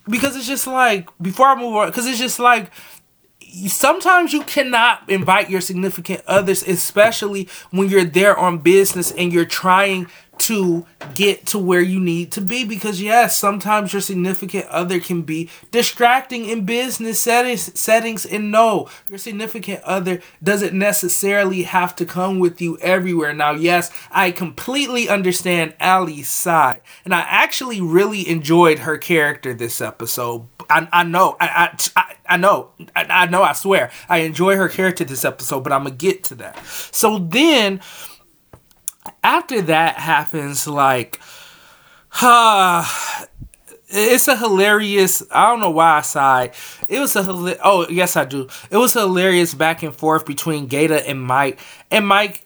[0.08, 2.70] because it's just like, before I move on, because it's just like,
[3.66, 9.44] sometimes you cannot invite your significant others, especially when you're there on business and you're
[9.44, 10.06] trying
[10.38, 15.22] to get to where you need to be because yes sometimes your significant other can
[15.22, 22.04] be distracting in business settings settings and no your significant other doesn't necessarily have to
[22.04, 23.32] come with you everywhere.
[23.32, 29.80] Now yes i completely understand Allie's side and i actually really enjoyed her character this
[29.80, 30.46] episode.
[30.70, 34.68] I, I know I, I, I know I, I know i swear i enjoy her
[34.68, 36.58] character this episode but i'm gonna get to that.
[36.66, 37.80] So then
[39.22, 41.20] after that happens, like,
[42.20, 42.86] uh,
[43.88, 45.22] it's a hilarious.
[45.30, 46.52] I don't know why I sighed.
[46.88, 47.24] It was a
[47.64, 48.48] oh yes I do.
[48.70, 52.44] It was hilarious back and forth between Gata and Mike, and Mike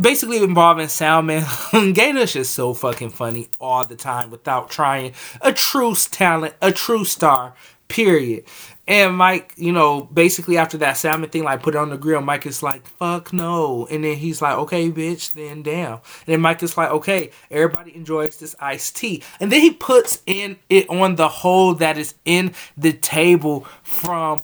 [0.00, 1.44] basically involving Salmon.
[1.92, 5.12] Gator's just so fucking funny all the time without trying.
[5.40, 7.54] A true talent, a true star.
[7.88, 8.44] Period.
[8.90, 12.22] And Mike, you know, basically after that salmon thing, like put it on the grill,
[12.22, 13.86] Mike is like, fuck no.
[13.88, 15.92] And then he's like, okay, bitch, then damn.
[15.92, 19.22] And then Mike is like, okay, everybody enjoys this iced tea.
[19.38, 24.40] And then he puts in it on the hole that is in the table from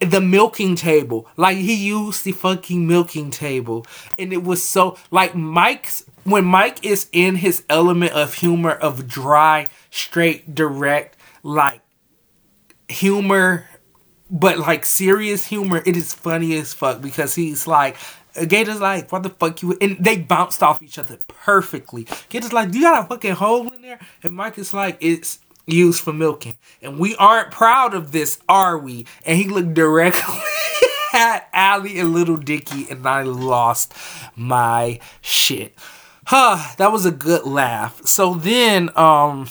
[0.00, 1.28] the milking table.
[1.36, 3.86] Like he used the fucking milking table.
[4.18, 9.06] And it was so like Mike's when Mike is in his element of humor of
[9.06, 11.82] dry, straight, direct, like
[12.88, 13.68] humor
[14.30, 17.96] but like serious humor, it is funny as fuck because he's like,
[18.34, 19.76] GaTa's like, what the fuck you?
[19.80, 22.06] And they bounced off each other perfectly.
[22.28, 23.98] GaTa's like, do you got a fucking hole in there?
[24.22, 26.56] And Mike is like, it's used for milking.
[26.82, 29.06] And we aren't proud of this, are we?
[29.24, 30.38] And he looked directly
[31.14, 33.94] at Allie and Little Dicky, and I lost
[34.36, 35.74] my shit.
[36.26, 38.04] Huh, that was a good laugh.
[38.04, 39.48] So then, um,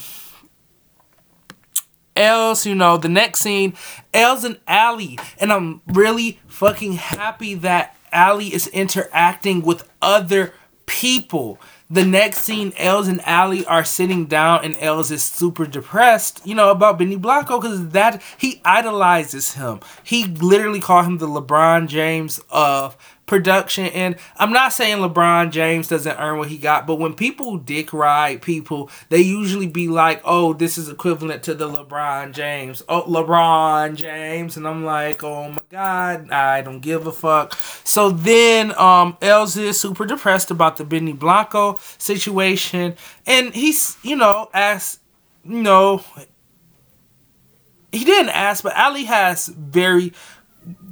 [2.16, 3.74] else, you know, the next scene,
[4.12, 5.18] Elz and Allie.
[5.38, 10.54] And I'm really fucking happy that Allie is interacting with other
[10.86, 11.60] people.
[11.88, 16.54] The next scene, Elz and Allie are sitting down, and Elz is super depressed, you
[16.54, 19.78] know, about Benny Blanco because that he idolizes him.
[20.02, 23.86] He literally called him the LeBron James of production.
[23.86, 27.92] And I'm not saying LeBron James doesn't earn what he got, but when people dick
[27.92, 32.82] ride people, they usually be like, oh, this is equivalent to the LeBron James.
[32.88, 34.56] Oh, LeBron James.
[34.56, 37.54] And I'm like, oh my God, I don't give a fuck.
[37.84, 42.96] So then um Elz is super depressed about the Benny Blanco situation.
[43.26, 45.00] And he's, you know, asked,
[45.44, 46.04] you know,
[47.92, 50.12] he didn't ask, but Ali has very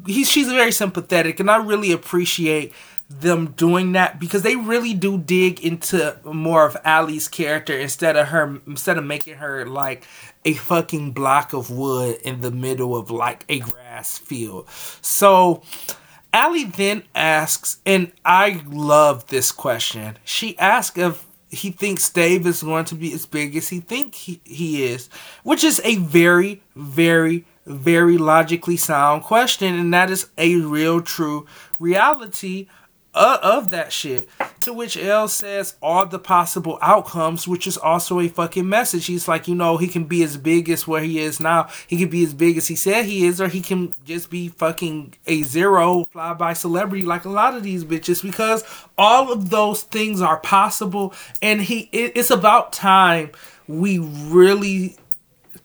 [0.06, 2.72] he's she's very sympathetic, and I really appreciate
[3.08, 8.28] them doing that because they really do dig into more of Allie's character instead of
[8.28, 10.06] her instead of making her like
[10.44, 14.68] a fucking block of wood in the middle of like a grass field.
[15.00, 15.62] So
[16.32, 20.18] Allie then asks, and I love this question.
[20.24, 24.14] She asks if he thinks Dave is going to be as big as he think
[24.14, 25.08] he, he is,
[25.44, 31.46] which is a very, very very logically sound question, and that is a real, true
[31.78, 32.66] reality
[33.14, 34.28] uh, of that shit.
[34.62, 39.06] To which L says all the possible outcomes, which is also a fucking message.
[39.06, 41.68] He's like, you know, he can be as big as where he is now.
[41.86, 44.48] He can be as big as he said he is, or he can just be
[44.48, 48.64] fucking a zero fly by celebrity like a lot of these bitches because
[48.96, 51.14] all of those things are possible.
[51.42, 53.30] And he, it, it's about time
[53.66, 54.96] we really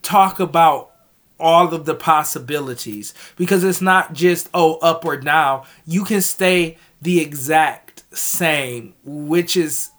[0.02, 0.92] talk about
[1.40, 3.14] all of the possibilities.
[3.36, 5.66] Because it's not just oh up or down.
[5.86, 9.92] You can stay the exact same which is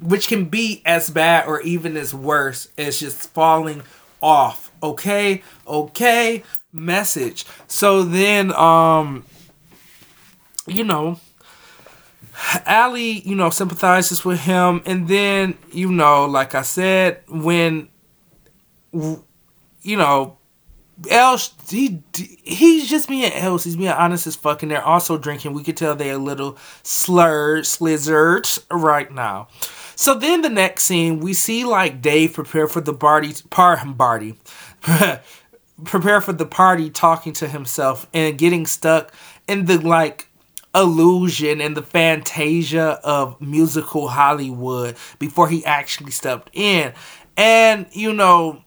[0.00, 3.82] which can be as bad or even as worse as just falling
[4.20, 4.72] off.
[4.82, 5.42] Okay?
[5.66, 6.42] Okay?
[6.72, 7.46] Message.
[7.68, 9.24] So then um
[10.66, 11.20] you know
[12.66, 17.88] Ali, you know, sympathizes with him, and then, you know, like I said, when,
[18.92, 20.38] you know,
[21.02, 22.02] Elz, he
[22.44, 23.64] he's just being else.
[23.64, 25.52] He's being honest as fuck, and they're also drinking.
[25.52, 29.48] We could tell they're a little slurred, slizzard right now.
[29.96, 34.34] So then the next scene, we see like Dave prepare for the party, par, party,
[35.84, 39.12] prepare for the party, talking to himself and getting stuck
[39.48, 40.28] in the like
[40.74, 46.92] illusion and the fantasia of musical Hollywood before he actually stepped in.
[47.36, 48.63] And you know,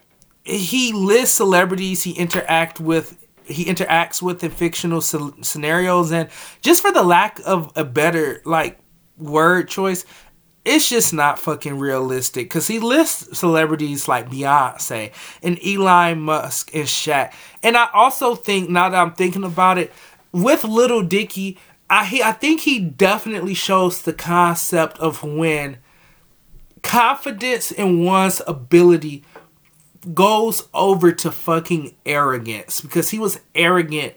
[0.47, 6.29] he lists celebrities he interact with he interacts with in fictional scenarios and
[6.61, 8.79] just for the lack of a better like
[9.17, 10.05] word choice
[10.67, 16.83] it's just not fucking realistic because he lists celebrities like Beyonce and Elon Musk and
[16.83, 17.33] Shaq.
[17.63, 19.93] And I also think now that I'm thinking about it,
[20.33, 21.57] with Little Dicky,
[21.89, 25.77] I he, I think he definitely shows the concept of when
[26.83, 29.23] confidence in one's ability
[30.13, 34.13] goes over to fucking arrogance because he was arrogant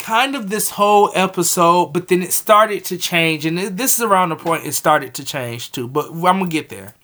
[0.00, 4.30] kind of this whole episode, but then it started to change, and this is around
[4.30, 5.86] the point it started to change too.
[5.86, 6.94] But I'm gonna get there.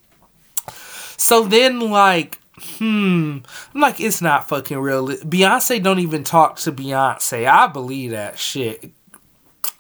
[1.18, 3.38] So then, like, hmm,
[3.74, 5.06] I'm like, it's not fucking real.
[5.08, 7.46] Beyonce don't even talk to Beyonce.
[7.46, 8.92] I believe that shit.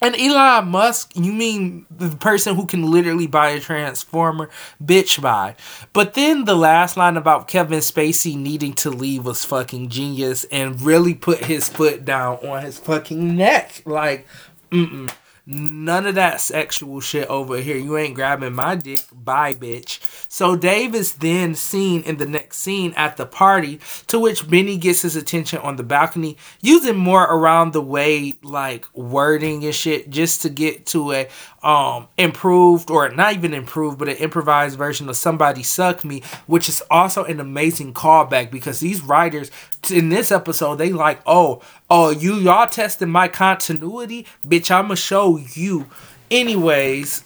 [0.00, 4.50] And Elon Musk, you mean the person who can literally buy a transformer?
[4.82, 5.56] Bitch, buy.
[5.92, 10.80] But then the last line about Kevin Spacey needing to leave was fucking genius and
[10.80, 13.82] really put his foot down on his fucking neck.
[13.86, 14.26] Like,
[14.70, 15.10] mm-mm.
[15.48, 17.76] None of that sexual shit over here.
[17.76, 18.98] You ain't grabbing my dick.
[19.12, 20.00] Bye, bitch.
[20.28, 23.78] So Dave is then seen in the next scene at the party,
[24.08, 28.86] to which Benny gets his attention on the balcony, using more around the way like
[28.92, 31.28] wording and shit just to get to a
[31.62, 36.68] um improved or not even improved, but an improvised version of Somebody Suck Me, which
[36.68, 39.52] is also an amazing callback because these writers
[39.92, 44.70] in this episode they like, oh, oh, you y'all testing my continuity, bitch.
[44.72, 45.86] I'ma show you.
[46.30, 47.24] Anyways,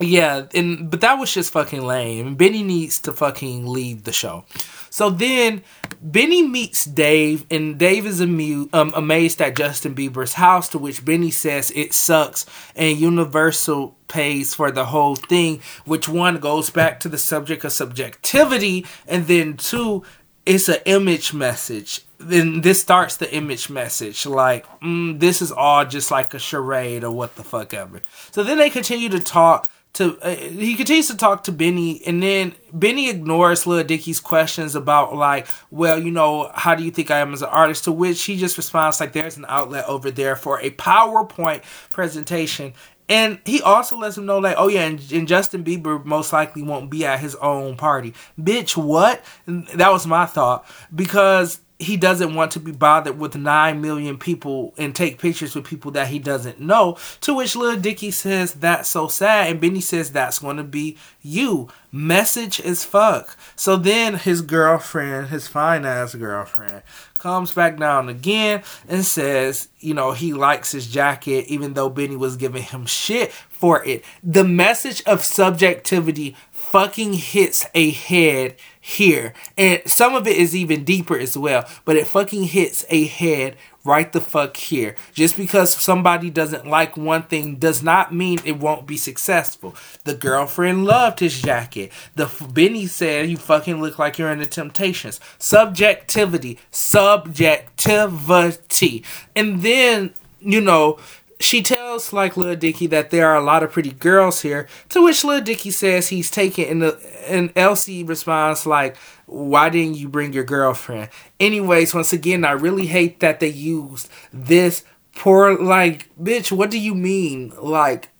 [0.00, 2.34] yeah, and but that was just fucking lame.
[2.34, 4.44] Benny needs to fucking leave the show.
[4.90, 5.62] So then
[6.00, 11.04] Benny meets Dave, and Dave is amu- um, amazed at Justin Bieber's house, to which
[11.04, 17.00] Benny says it sucks, and Universal pays for the whole thing, which one goes back
[17.00, 20.02] to the subject of subjectivity, and then two,
[20.46, 22.05] it's an image message.
[22.18, 27.04] Then this starts the image message like, mm, this is all just like a charade
[27.04, 28.00] or what the fuck ever.
[28.30, 32.22] So then they continue to talk to uh, he continues to talk to Benny, and
[32.22, 37.10] then Benny ignores Lil Dicky's questions about like, well, you know, how do you think
[37.10, 37.84] I am as an artist?
[37.84, 41.62] To which he just responds like, there's an outlet over there for a PowerPoint
[41.92, 42.74] presentation.
[43.08, 46.62] And he also lets him know, like, oh yeah, and, and Justin Bieber most likely
[46.62, 48.12] won't be at his own party.
[48.38, 49.24] Bitch, what?
[49.46, 54.72] That was my thought because he doesn't want to be bothered with 9 million people
[54.78, 56.96] and take pictures with people that he doesn't know.
[57.22, 59.50] To which Lil Dicky says, That's so sad.
[59.50, 61.68] And Benny says, That's going to be you.
[61.92, 63.36] Message is fuck.
[63.56, 66.82] So then his girlfriend, his fine ass girlfriend,
[67.18, 72.16] comes back down again and says, you know, he likes his jacket, even though Benny
[72.16, 74.04] was giving him shit for it.
[74.22, 78.56] The message of subjectivity fucking hits a head
[78.86, 79.34] here.
[79.58, 83.56] And some of it is even deeper as well, but it fucking hits a head
[83.84, 84.94] right the fuck here.
[85.12, 89.74] Just because somebody doesn't like one thing does not mean it won't be successful.
[90.04, 91.90] The girlfriend loved his jacket.
[92.14, 95.18] The Benny said you fucking look like you're in the Temptations.
[95.36, 99.02] Subjectivity, subjectivity.
[99.34, 101.00] And then, you know,
[101.38, 105.04] she tells like Lil Dicky that there are a lot of pretty girls here, to
[105.04, 110.08] which Lil Dicky says he's taken and the and Elsie responds like, Why didn't you
[110.08, 111.10] bring your girlfriend?
[111.38, 114.84] Anyways, once again, I really hate that they used this
[115.14, 117.52] poor like bitch, what do you mean?
[117.60, 118.10] Like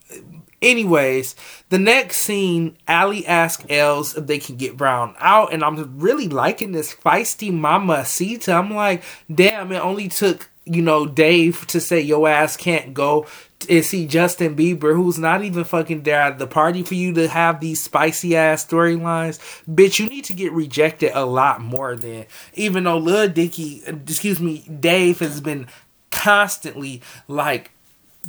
[0.62, 1.36] Anyways,
[1.68, 6.28] the next scene, Allie asks Elz if they can get Brown out, and I'm really
[6.28, 8.54] liking this feisty mama Sita.
[8.54, 13.26] I'm like, damn, it only took you know, Dave to say your ass can't go
[13.70, 17.28] and see Justin Bieber, who's not even fucking there at the party for you to
[17.28, 19.38] have these spicy ass storylines.
[19.68, 24.40] Bitch, you need to get rejected a lot more than even though Lil Dicky, excuse
[24.40, 25.66] me, Dave has been
[26.10, 27.70] constantly like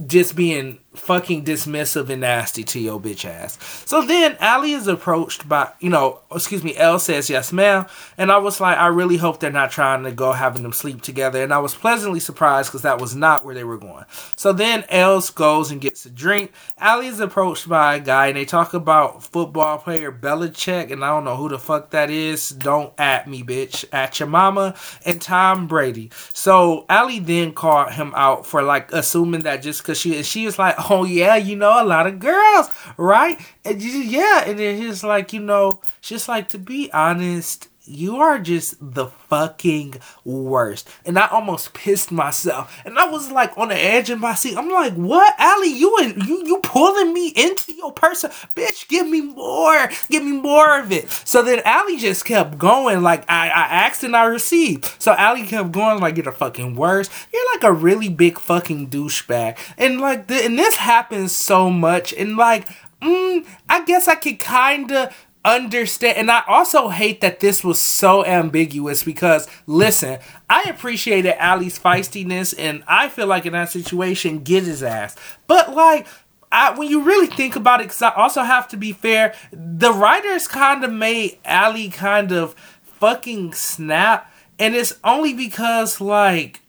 [0.05, 3.57] just being fucking dismissive and nasty to your bitch ass.
[3.85, 7.85] So then Allie is approached by, you know, excuse me, Elle says, yes, ma'am.
[8.17, 11.01] And I was like, I really hope they're not trying to go having them sleep
[11.01, 11.43] together.
[11.43, 14.05] And I was pleasantly surprised because that was not where they were going.
[14.35, 16.51] So then Elle goes and gets a drink.
[16.77, 20.91] Allie is approached by a guy and they talk about football player Belichick.
[20.91, 22.49] And I don't know who the fuck that is.
[22.49, 23.85] Don't at me, bitch.
[23.91, 24.75] At your mama
[25.05, 26.11] and Tom Brady.
[26.33, 30.59] So Allie then called him out for like assuming that just because she, she was
[30.59, 33.39] like, Oh, yeah, you know, a lot of girls, right?
[33.65, 38.39] And yeah, and then he's like, you know, just like to be honest, you are
[38.39, 40.89] just the fucking worst.
[41.05, 42.79] And I almost pissed myself.
[42.85, 44.57] And I was like on the edge of my seat.
[44.57, 45.33] I'm like, what?
[45.37, 48.31] Allie, you and you you pulling me into your person.
[48.55, 49.89] Bitch, give me more.
[50.09, 51.09] Give me more of it.
[51.09, 53.01] So then Allie just kept going.
[53.01, 54.93] Like I, I asked and I received.
[54.99, 57.11] So Allie kept going like you're the fucking worst.
[57.33, 59.57] You're like a really big fucking douchebag.
[59.77, 62.13] And like the, and this happens so much.
[62.13, 62.69] And like
[63.01, 65.15] Mm, I guess I could kind of
[65.55, 70.19] understand and I also hate that this was so ambiguous because listen,
[70.49, 75.15] I appreciated Allie's feistiness and I feel like in that situation get his ass.
[75.47, 76.07] But like
[76.51, 79.91] I, when you really think about it, because I also have to be fair, the
[79.91, 86.61] writers kind of made Allie kind of fucking snap, and it's only because like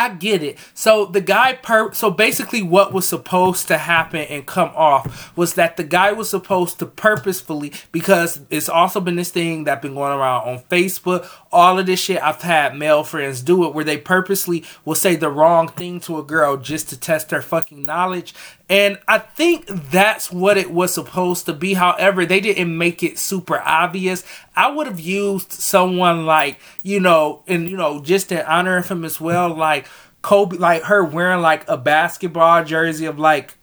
[0.00, 0.56] I get it.
[0.72, 5.54] So the guy per so basically what was supposed to happen and come off was
[5.54, 9.92] that the guy was supposed to purposefully because it's also been this thing that been
[9.92, 13.84] going around on Facebook, all of this shit I've had male friends do it where
[13.84, 17.82] they purposely will say the wrong thing to a girl just to test her fucking
[17.82, 18.34] knowledge.
[18.70, 21.74] And I think that's what it was supposed to be.
[21.74, 24.22] However, they didn't make it super obvious.
[24.54, 28.88] I would have used someone like, you know, and you know, just in honor of
[28.88, 29.88] him as well, like
[30.22, 33.54] Kobe, like her wearing like a basketball jersey of like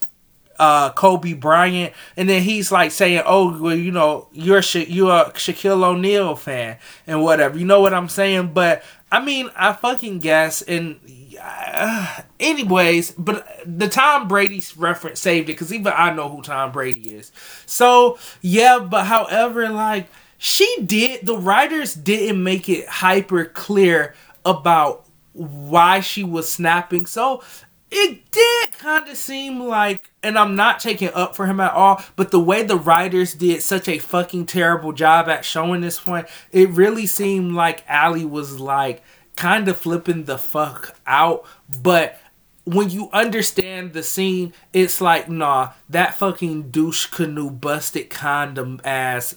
[0.59, 5.11] uh, Kobe Bryant, and then he's like saying, "Oh, well, you know, you're Sha- you're
[5.11, 8.53] a Shaquille O'Neal fan and whatever." You know what I'm saying?
[8.53, 10.61] But I mean, I fucking guess.
[10.63, 10.99] And
[12.39, 17.11] anyways, but the Tom Brady reference saved it because even I know who Tom Brady
[17.11, 17.31] is.
[17.65, 20.07] So yeah, but however, like
[20.37, 24.15] she did, the writers didn't make it hyper clear
[24.45, 27.05] about why she was snapping.
[27.05, 27.43] So
[27.89, 32.01] it did kind of seem like, and I'm not taking up for him at all,
[32.15, 36.27] but the way the writers did such a fucking terrible job at showing this point,
[36.51, 39.03] it really seemed like Allie was like
[39.37, 41.45] kind of flipping the fuck out.
[41.81, 42.19] But
[42.65, 49.35] when you understand the scene, it's like, nah, that fucking douche canoe busted condom ass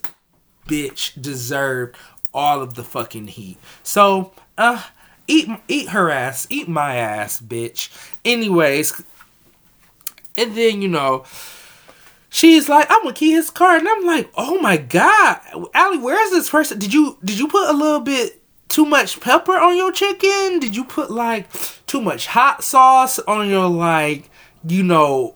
[0.66, 1.96] bitch deserved
[2.34, 3.58] all of the fucking heat.
[3.84, 4.82] So, uh,
[5.30, 6.48] Eat eat her ass.
[6.50, 7.88] Eat my ass, bitch.
[8.24, 9.00] Anyways,
[10.36, 11.24] and then you know,
[12.30, 15.40] she's like, I'm gonna key his car, and I'm like, oh my god,
[15.72, 16.80] Allie, where is this person?
[16.80, 18.39] Did you did you put a little bit
[18.70, 20.60] too much pepper on your chicken?
[20.60, 21.48] Did you put like
[21.86, 24.30] too much hot sauce on your like,
[24.66, 25.34] you know,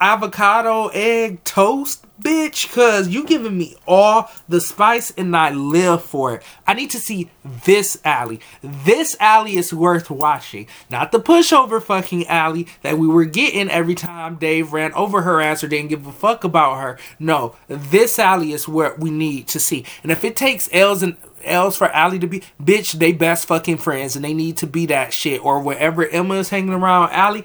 [0.00, 2.06] avocado egg toast?
[2.22, 6.42] bitch, cause you giving me all the spice and I live for it.
[6.66, 7.30] I need to see
[7.64, 8.40] this Allie.
[8.62, 10.68] This Allie is worth watching.
[10.90, 15.40] Not the pushover fucking Allie that we were getting every time Dave ran over her
[15.40, 16.98] ass or didn't give a fuck about her.
[17.18, 19.84] No, this Allie is what we need to see.
[20.02, 23.78] And if it takes L's and else for Allie to be bitch, they best fucking
[23.78, 25.44] friends and they need to be that shit.
[25.44, 27.44] Or wherever Emma is hanging around Allie,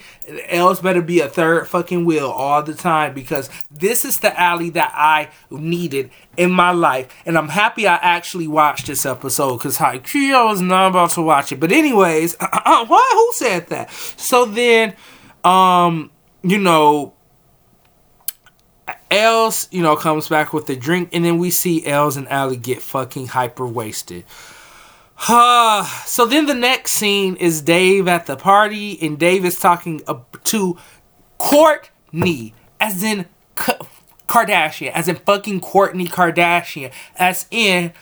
[0.49, 4.69] else better be a third fucking wheel all the time because this is the Allie
[4.71, 7.07] that I needed in my life.
[7.25, 11.51] And I'm happy I actually watched this episode because I was not about to watch
[11.51, 11.59] it.
[11.59, 13.91] But anyways, why who said that?
[13.91, 14.95] So then
[15.43, 16.11] um
[16.43, 17.13] you know
[19.09, 22.57] Elz, you know, comes back with a drink, and then we see Elz and Allie
[22.57, 24.25] get fucking hyper wasted.
[25.27, 30.01] Uh, so then the next scene is Dave at the party, and Dave is talking
[30.43, 30.77] to
[31.39, 33.25] Kourtney, as in
[34.27, 37.93] Kardashian, as in fucking Kourtney Kardashian, as in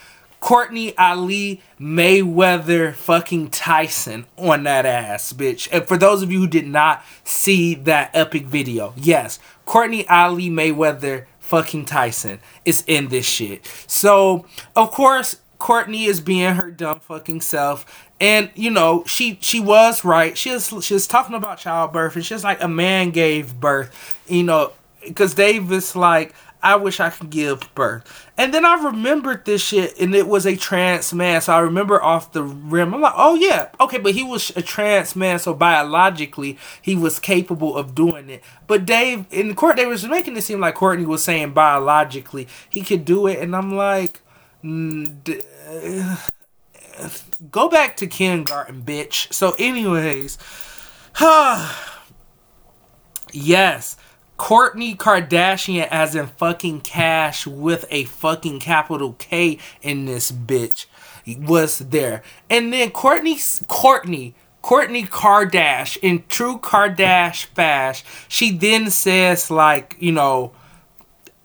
[0.42, 5.68] Kourtney Ali Mayweather fucking Tyson on that ass, bitch.
[5.72, 10.50] And for those of you who did not see that epic video, yes, Kourtney Ali
[10.50, 13.66] Mayweather fucking Tyson is in this shit.
[13.88, 14.46] So,
[14.76, 18.10] of course, Kourtney is being her dumb fucking self.
[18.20, 20.38] And you know, she she was right.
[20.38, 24.44] She was she was talking about childbirth and she's like a man gave birth, you
[24.44, 24.72] know,
[25.06, 26.34] because Davis like
[26.66, 28.28] I wish I could give birth.
[28.40, 31.40] And then I remembered this shit, and it was a trans man.
[31.42, 32.92] So I remember off the rim.
[32.92, 37.20] I'm like, oh yeah, okay, but he was a trans man, so biologically he was
[37.20, 38.44] capable of doing it.
[38.66, 42.82] But Dave in court, they was making it seem like Kourtney was saying biologically he
[42.82, 44.22] could do it, and I'm like,
[44.64, 45.14] mm,
[47.52, 49.32] go back to kindergarten, bitch.
[49.32, 50.40] So, anyways,
[53.32, 53.98] yes.
[54.38, 60.86] Kourtney Kardashian as in fucking cash with a fucking capital K in this bitch
[61.26, 62.22] was there.
[62.50, 64.34] And then Kourtney Kourtney
[64.64, 70.52] Kourtney Kardashian in true Kardashian fashion, she then says like, you know,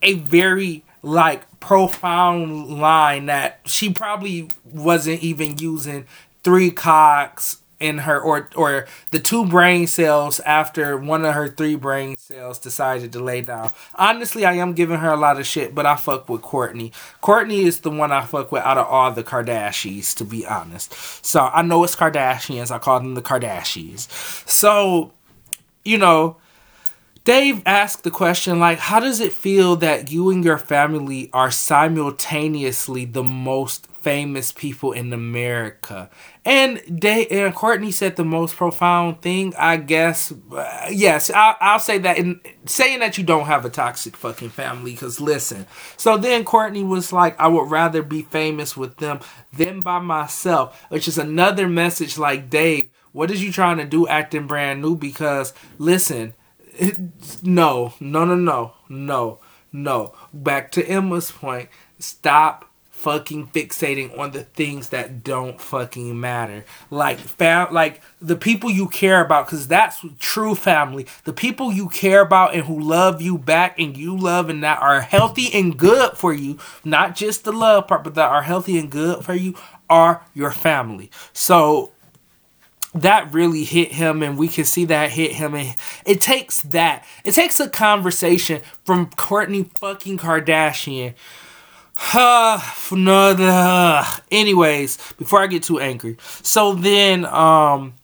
[0.03, 6.07] a very like profound line that she probably wasn't even using
[6.43, 11.75] three cocks in her or or the two brain cells after one of her three
[11.75, 13.71] brain cells decided to lay down.
[13.95, 16.93] Honestly, I am giving her a lot of shit, but I fuck with Kourtney.
[17.23, 20.93] Kourtney is the one I fuck with out of all the Kardashians, to be honest.
[21.25, 22.71] So I know it's Kardashians.
[22.71, 24.09] I call them the Kardashians.
[24.49, 25.13] So,
[25.85, 26.37] you know,
[27.25, 31.51] Dave asked the question like, how does it feel that you and your family are
[31.51, 36.11] simultaneously the most famous people in America.
[36.51, 40.33] And they and Kourtney said the most profound thing, I guess.
[40.51, 44.49] Uh, yes, I, I'll say that in saying that you don't have a toxic fucking
[44.51, 44.91] family.
[44.91, 49.21] Because listen, so then Kourtney was like, I would rather be famous with them
[49.53, 54.09] than by myself, which is another message like Dave What is you trying to do
[54.09, 54.97] acting brand new?
[54.97, 56.35] Because listen,
[57.45, 59.41] no, no, no, no, no,
[59.73, 60.15] no.
[60.35, 61.69] Back to Emma's point.
[62.01, 62.70] Stop
[63.01, 66.65] fucking fixating on the things that don't fucking matter.
[66.91, 71.07] Like fam like the people you care about cuz that's true family.
[71.25, 74.83] The people you care about and who love you back and you love and that
[74.83, 78.79] are healthy and good for you, not just the love part but that are healthy
[78.79, 79.55] and good for you
[79.89, 81.11] are your family.
[81.33, 81.93] So
[82.95, 85.75] that really hit him and we can see that hit him and
[86.05, 91.15] it takes that it takes a conversation from Kourtney fucking Kardashian
[94.31, 96.17] anyways before I get too angry.
[96.43, 97.95] So then um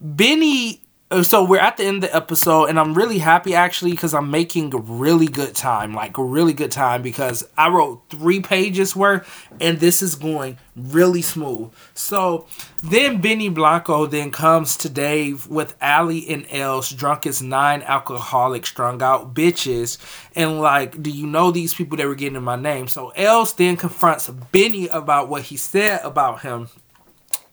[0.00, 0.80] Benny
[1.10, 4.12] Uh, so we're at the end of the episode and i'm really happy actually because
[4.12, 9.48] i'm making really good time like really good time because i wrote three pages worth
[9.60, 11.72] and this is going really smooth.
[11.94, 12.46] So
[12.82, 18.66] then benny blanco then comes to dave with ali and Elz drunk as nine alcoholic
[18.66, 19.98] strung out bitches.
[20.34, 22.88] And like do you know these people that were getting in my name?
[22.88, 26.68] So Elz then confronts benny about what he said about him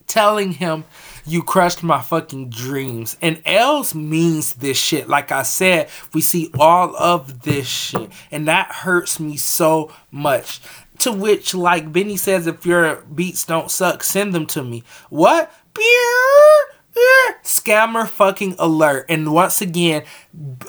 [0.07, 0.83] telling him
[1.25, 3.17] you crushed my fucking dreams.
[3.21, 5.09] And Elz means this shit.
[5.09, 8.11] Like I said, we see all of this shit.
[8.31, 10.61] And that hurts me so much.
[10.99, 14.83] To which, like Benny says, if your beats don't suck, send them to me.
[15.09, 15.51] What?
[15.73, 16.74] Beer?
[17.43, 19.05] Scammer fucking alert.
[19.09, 20.03] And once again,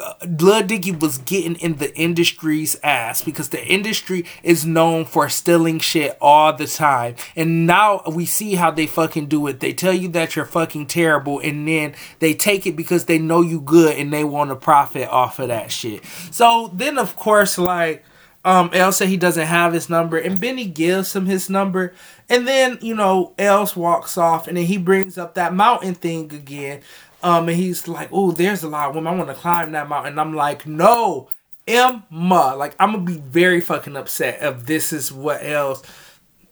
[0.00, 5.28] uh, Lil Dicky was getting in the industry's ass because the industry is known for
[5.28, 7.16] stealing shit all the time.
[7.34, 9.60] And now we see how they fucking do it.
[9.60, 13.40] They tell you that you're fucking terrible and then they take it because they know
[13.40, 16.04] you good and they want to profit off of that shit.
[16.30, 18.04] So then of course like
[18.46, 21.92] um, El said he doesn't have his number, and Benny gives him his number.
[22.28, 26.32] And then, you know, Elz walks off, and then he brings up that mountain thing
[26.32, 26.80] again.
[27.24, 29.12] Um, and he's like, oh, there's a lot of women.
[29.12, 30.12] I want to climb that mountain.
[30.12, 31.28] And I'm like, no,
[31.66, 32.54] Emma.
[32.56, 35.84] Like, I'm to be very fucking upset if this is what Elz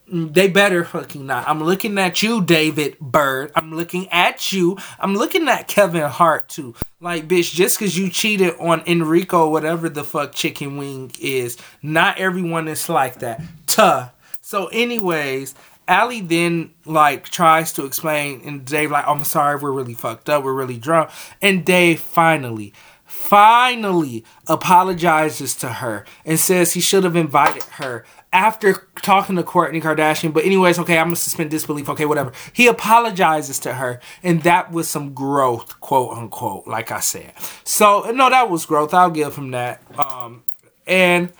[0.06, 1.48] they better fucking not.
[1.48, 3.52] I'm looking at you, David Burd.
[3.54, 4.76] I'm looking at you.
[4.98, 6.74] I'm looking at Kevin Hart too.
[7.00, 12.18] Like, bitch, just because you cheated on Eniko, whatever the fuck chicken wing is, not
[12.18, 13.40] everyone is like that.
[13.66, 14.08] Tuh.
[14.40, 15.54] So, anyways,
[15.88, 20.44] Ali then like tries to explain, and Dave like, I'm sorry, we're really fucked up,
[20.44, 22.72] we're really drunk, and Dave finally
[23.06, 28.04] finally apologizes to her and says he should have invited her
[28.34, 30.34] after talking to Kourtney Kardashian.
[30.34, 31.88] But anyways, okay, I'm gonna suspend disbelief.
[31.88, 32.32] Okay, whatever.
[32.52, 36.66] He apologizes to her, and that was some growth, quote unquote.
[36.66, 37.32] Like I said,
[37.62, 38.92] so no, that was growth.
[38.92, 39.80] I'll give him that.
[39.98, 40.42] Um,
[40.86, 41.32] and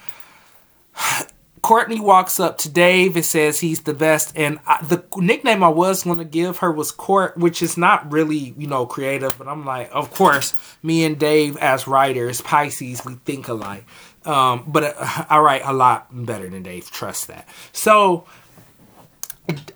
[1.65, 4.37] Kourtney walks up to Dave and says he's the best.
[4.37, 8.13] And I, the nickname I was going to give her was Court, which is not
[8.13, 9.39] really, you know, creative.
[9.39, 13.87] But I'm like, of course, me and Dave as writers, Pisces, we think alike.
[14.27, 16.91] Um, but uh, I write a lot better than Dave.
[16.91, 17.49] Trust that.
[17.73, 18.25] So,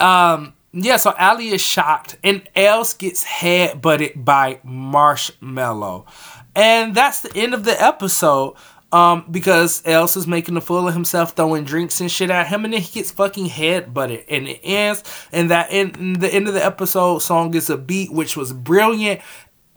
[0.01, 2.17] um, yeah, so Ali is shocked.
[2.25, 6.07] And Elz gets head butted by Marshmello.
[6.55, 8.55] And that's the end of the episode.
[8.91, 12.65] Um, because Elz is making a fool of himself, throwing drinks and shit at him,
[12.65, 15.05] and then he gets fucking head butted, and it ends.
[15.31, 19.21] And that in the end of the episode song is a beat, which was brilliant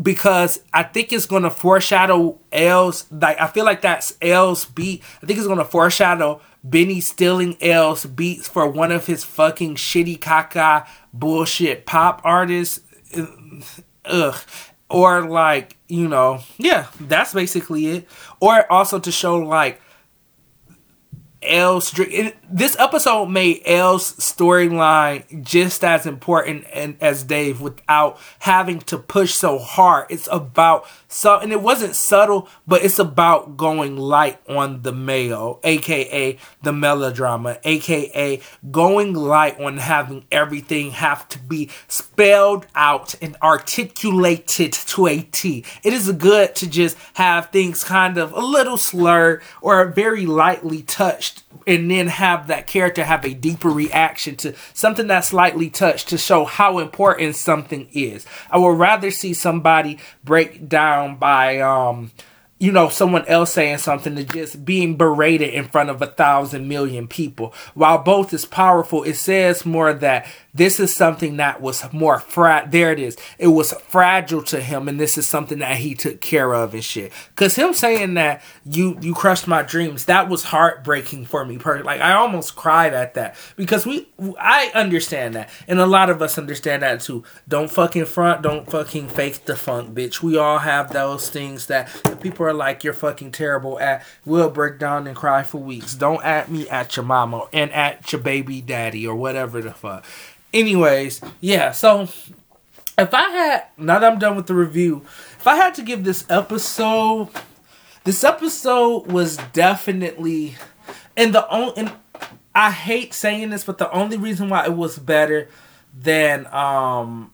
[0.01, 3.05] because I think it's gonna foreshadow Elz.
[3.11, 5.03] Like I feel like that's Elz beat.
[5.21, 10.19] I think it's gonna foreshadow Benny stealing Elz beats for one of his fucking shitty
[10.19, 12.81] caca bullshit pop artists.
[14.05, 14.35] Ugh
[14.89, 18.07] or like you know yeah that's basically it
[18.41, 19.79] or also to show like
[21.41, 28.79] L's Elz this episode made Elz storyline just as important and as Dave without having
[28.81, 30.07] to push so hard.
[30.09, 35.59] It's about so and it wasn't subtle, but it's about going light on the male,
[35.63, 43.37] aka the melodrama, aka going light on having everything have to be spelled out and
[43.41, 45.63] articulated to a T.
[45.83, 50.81] It is good to just have things kind of a little slurred or very lightly
[50.81, 56.09] touched and then have that character have a deeper reaction to something that's slightly touched
[56.09, 58.25] to show how important something is.
[58.49, 62.11] I would rather see somebody break down by um
[62.61, 66.67] you know, someone else saying something to just being berated in front of a thousand
[66.67, 67.55] million people.
[67.73, 72.67] While both is powerful, it says more that this is something that was more fra
[72.69, 73.17] there it is.
[73.37, 76.83] It was fragile to him and this is something that he took care of and
[76.83, 77.11] shit.
[77.35, 81.57] Cause him saying that you you crushed my dreams, that was heartbreaking for me.
[81.57, 83.35] Like I almost cried at that.
[83.55, 85.49] Because we I understand that.
[85.67, 87.23] And a lot of us understand that too.
[87.47, 90.21] Don't fucking front, don't fucking fake the funk, bitch.
[90.21, 91.89] We all have those things that
[92.21, 94.05] people are like you're fucking terrible at.
[94.25, 95.95] We'll break down and cry for weeks.
[95.95, 100.05] Don't at me at your mama and at your baby daddy or whatever the fuck.
[100.53, 102.01] Anyways, yeah, so
[102.97, 105.03] if I had now that I'm done with the review,
[105.39, 107.29] if I had to give this episode
[108.03, 110.55] this episode was definitely
[111.15, 111.91] and the only and
[112.53, 115.49] I hate saying this, but the only reason why it was better
[115.97, 117.31] than um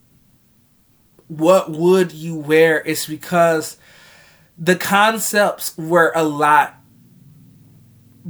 [1.27, 3.77] what would you wear is because
[4.57, 6.76] the concepts were a lot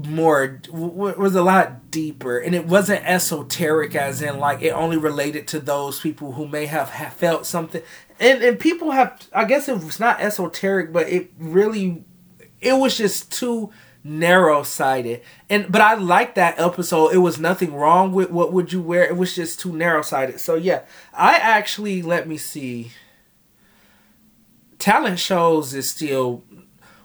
[0.06, 2.38] more was a lot deeper.
[2.38, 6.68] And it wasn't esoteric as in like it only related to those people who may
[6.68, 7.82] have, have felt something.
[8.20, 12.04] And and people have i guess it was not esoteric but it really
[12.60, 13.72] it was just too
[14.04, 15.22] narrow sighted
[15.52, 17.10] and but i like that episode.
[17.14, 19.04] It was nothing wrong with what would you wear.
[19.04, 20.82] It was just too narrow sighted so yeah
[21.14, 22.92] i actually let me see.
[24.80, 26.44] Talent shows is still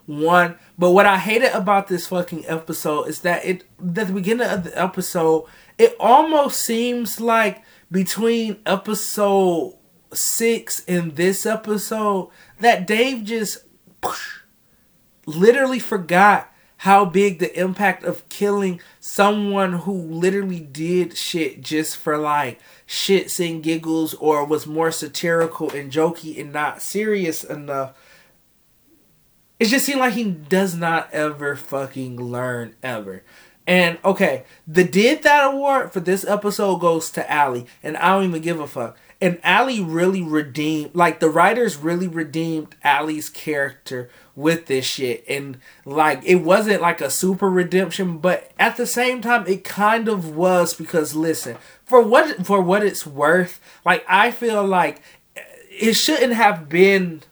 [0.06, 0.56] one.
[0.82, 4.64] But what I hated about this fucking episode is that it at the beginning of
[4.64, 5.44] the episode,
[5.78, 7.62] it almost seems like
[7.92, 9.76] between episode
[10.12, 13.58] six and this episode that Dave just
[15.24, 22.18] literally forgot how big the impact of killing someone who literally did shit just for
[22.18, 22.58] like
[22.88, 27.94] shits and giggles or was more satirical and jokey and not serious enough
[29.62, 33.22] it just seemed like he does not ever fucking learn ever.
[33.64, 38.24] And okay, the did that award for this episode goes to Allie, and I don't
[38.24, 38.98] even give a fuck.
[39.20, 45.58] And Allie really redeemed, like the writers really redeemed Allie's character with this shit, and
[45.84, 50.34] like it wasn't like a super redemption, but at the same time, it kind of
[50.34, 55.02] was because listen, for what for what it's worth, like I feel like
[55.70, 57.22] it shouldn't have been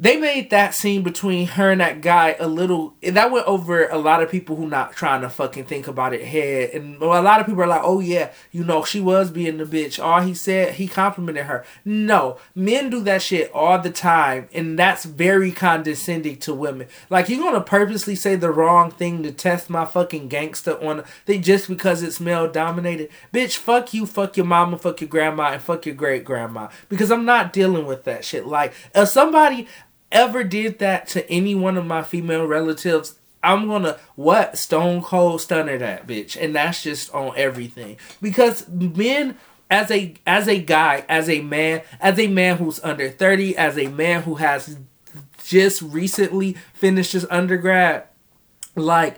[0.00, 3.98] they made that scene between her and that guy a little that went over a
[3.98, 6.70] lot of people who not trying to fucking think about it head.
[6.70, 9.64] And a lot of people are like oh yeah you know she was being the
[9.64, 10.02] bitch.
[10.02, 11.66] All he said he complimented her.
[11.84, 16.88] No men do that shit all the time and that's very condescending to women.
[17.10, 21.38] Like you're gonna purposely say the wrong thing to test my fucking gangster on they
[21.38, 23.10] just because it's male dominated?
[23.34, 27.10] Bitch fuck you fuck your mama fuck your grandma and fuck your great grandma because
[27.10, 28.46] i'm not dealing with that shit.
[28.46, 29.68] Like if somebody
[30.12, 35.40] ever did that to any one of my female relatives, I'm gonna what stone cold
[35.40, 39.36] stunner that bitch, and that's just on everything because men.
[39.72, 43.78] As a as a guy, as a man, as a man who's under 30, as
[43.78, 44.76] a man who has
[45.46, 48.02] just recently finished his undergrad,
[48.74, 49.16] like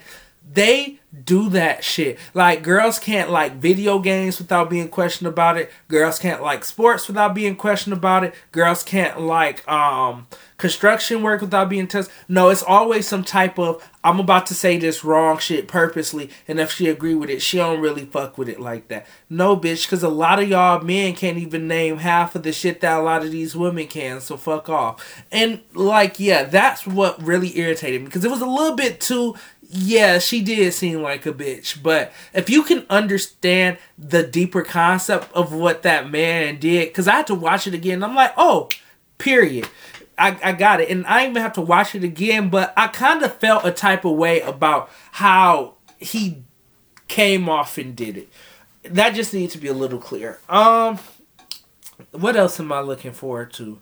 [0.50, 2.18] they do that shit.
[2.32, 5.70] Like girls can't like video games without being questioned about it.
[5.88, 8.34] Girls can't like sports without being questioned about it.
[8.50, 10.26] Girls can't like um
[10.56, 12.14] construction work without being tested.
[12.28, 16.58] No, it's always some type of I'm about to say this wrong shit purposely, and
[16.58, 19.06] if she agree with it, she don't really fuck with it like that.
[19.28, 22.80] No, bitch, because a lot of y'all men can't even name half of the shit
[22.80, 24.20] that a lot of these women can.
[24.20, 25.24] So fuck off.
[25.30, 29.34] And like, yeah, that's what really irritated me because it was a little bit too.
[29.74, 35.32] Yeah, she did seem like a bitch, but if you can understand the deeper concept
[35.32, 38.68] of what that man did, because I had to watch it again, I'm like, oh,
[39.16, 39.66] period.
[40.18, 40.90] I, I got it.
[40.90, 44.04] And I even have to watch it again, but I kind of felt a type
[44.04, 46.44] of way about how he
[47.08, 48.28] came off and did it.
[48.82, 50.38] That just needs to be a little clear.
[50.50, 50.98] Um
[52.10, 53.80] what else am I looking forward to?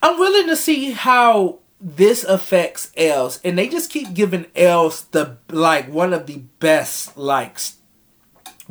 [0.00, 5.36] I'm willing to see how this affects Elz, and they just keep giving Elz the
[5.50, 7.76] like one of the best likes.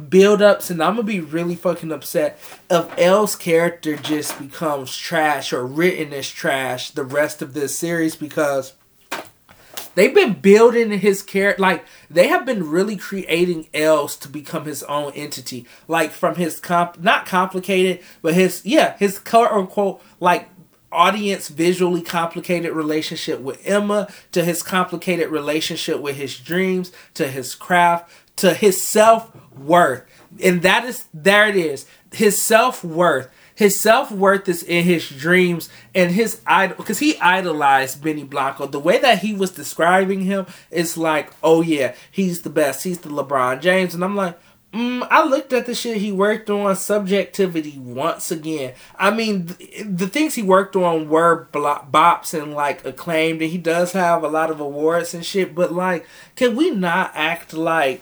[0.10, 2.40] Build ups and I'm gonna be really fucking upset
[2.72, 8.16] if El's character just becomes trash or written as trash the rest of this series
[8.16, 8.74] because
[9.94, 14.82] they've been building his character like they have been really creating Elz to become his
[14.84, 15.68] own entity.
[15.88, 20.50] Like from his comp not complicated but his yeah his quote unquote like
[20.94, 27.56] audience visually complicated relationship with Emma to his complicated relationship with his dreams to his
[27.56, 30.04] craft to his self worth.
[30.42, 31.86] And that is, there it is.
[32.12, 37.18] His self worth his self worth is in his dreams and his idol because he
[37.20, 38.68] idolized Benny Blanco.
[38.68, 42.84] The way that he was describing him is like, oh yeah, he's the best.
[42.84, 44.40] He's the LeBron James, and I'm like.
[44.74, 48.74] Mm, I looked at the shit he worked on subjectivity once again.
[48.98, 53.60] I mean, the, the things he worked on were bops and like acclaimed, and he
[53.60, 55.54] does have a lot of awards and shit.
[55.54, 58.02] But like, can we not act like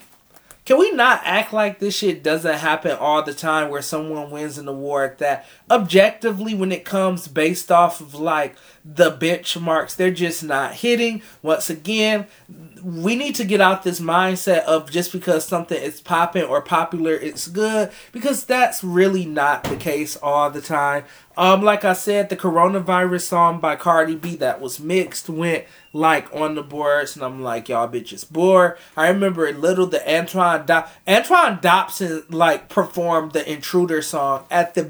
[0.64, 4.60] can we not act like this shit doesn't happen all the time where someone wins
[4.60, 10.44] an award that objectively when it comes based off of like the benchmarks they're just
[10.44, 11.22] not hitting.
[11.42, 12.28] Once again
[12.84, 17.14] we need to get out this mindset of just because something is popping or popular
[17.14, 21.04] it's good because that's really not the case all the time.
[21.38, 26.34] Um like i said the coronavirus song by cardi b that was mixed went like
[26.34, 28.78] on the boards and i'm like y'all bitches bored.
[28.98, 34.74] I remember a little the antoine Do- antoine dobson like performed the intruder song at
[34.74, 34.84] the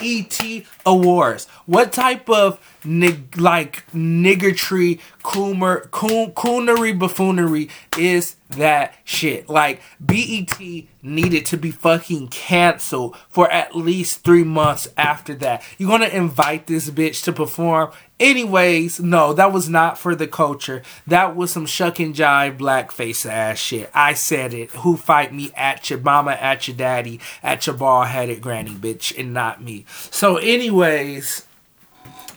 [0.00, 1.46] bet awards.
[1.66, 7.68] What type of nig- like niggertree, coomer, coon, coonery, buffoonery
[7.98, 9.48] is that shit.
[9.48, 10.58] Like BET
[11.02, 15.62] needed to be fucking canceled for at least three months after that.
[15.78, 17.90] You're gonna invite this bitch to perform?
[18.18, 20.82] Anyways, no, that was not for the culture.
[21.06, 23.90] That was some shuck and jive blackface ass shit.
[23.92, 24.70] I said it.
[24.70, 29.16] Who fight me at your mama, at your daddy, at your bald headed granny bitch,
[29.18, 29.84] and not me.
[29.88, 31.45] So, anyways,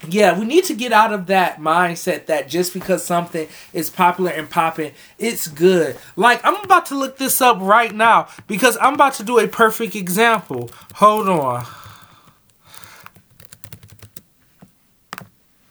[0.08, 4.30] yeah, we need to get out of that mindset that just because something is popular
[4.30, 5.96] and popping, it's good.
[6.16, 9.46] Like, I'm about to look this up right now because I'm about to do a
[9.46, 10.70] perfect example.
[10.94, 11.66] Hold on.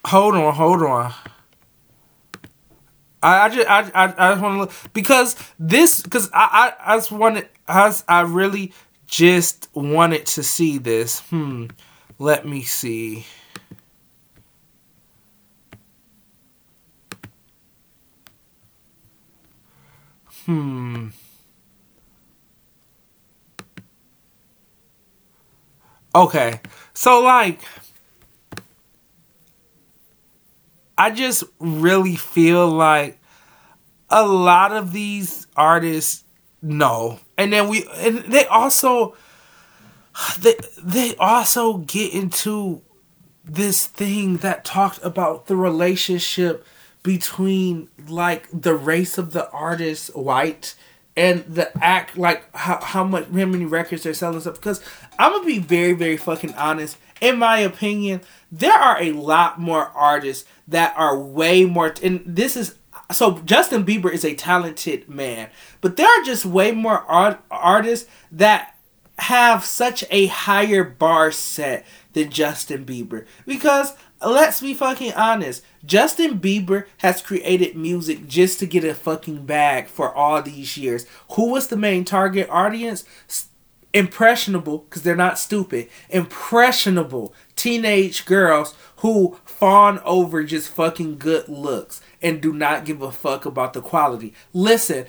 [0.06, 1.12] Hold on, hold on.
[3.22, 6.94] I, I just I, I, I just want to look because this because I, I
[6.94, 8.72] I just wanted I, I really
[9.06, 11.20] just wanted to see this.
[11.20, 11.66] Hmm.
[12.18, 13.26] Let me see.
[20.50, 21.10] Hmm.
[26.12, 26.60] Okay.
[26.92, 27.60] So like
[30.98, 33.20] I just really feel like
[34.08, 36.24] a lot of these artists
[36.60, 37.20] know.
[37.38, 39.14] And then we and they also
[40.40, 42.82] they they also get into
[43.44, 46.66] this thing that talked about the relationship
[47.02, 50.74] between like the race of the artist white
[51.16, 54.54] and the act like how, how much how many records they're selling stuff.
[54.54, 54.82] Because
[55.18, 56.96] i'm gonna be very very fucking honest.
[57.20, 58.20] In my opinion
[58.52, 62.76] there are a lot more artists that are way more and this is
[63.10, 68.08] so justin bieber is a talented man but there are just way more art, artists
[68.30, 68.76] that
[69.20, 73.26] have such a higher bar set than justin bieber.
[73.46, 73.94] Because
[74.24, 75.64] let's be fucking honest.
[75.84, 81.06] Justin Bieber has created music just to get a fucking bag for all these years.
[81.32, 83.04] Who was the main target audience?
[83.92, 85.88] Impressionable, because they're not stupid.
[86.10, 93.10] Impressionable teenage girls who fawn over just fucking good looks and do not give a
[93.10, 94.32] fuck about the quality.
[94.52, 95.06] Listen,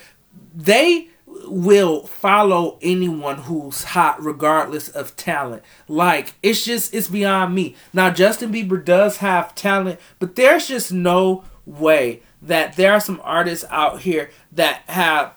[0.54, 1.10] they
[1.46, 5.64] will follow anyone who's hot regardless of talent.
[5.88, 7.76] Like it's just it's beyond me.
[7.94, 13.22] Now Justin Bieber does have talent, but there's just no way that there are some
[13.24, 15.34] artists out here that have,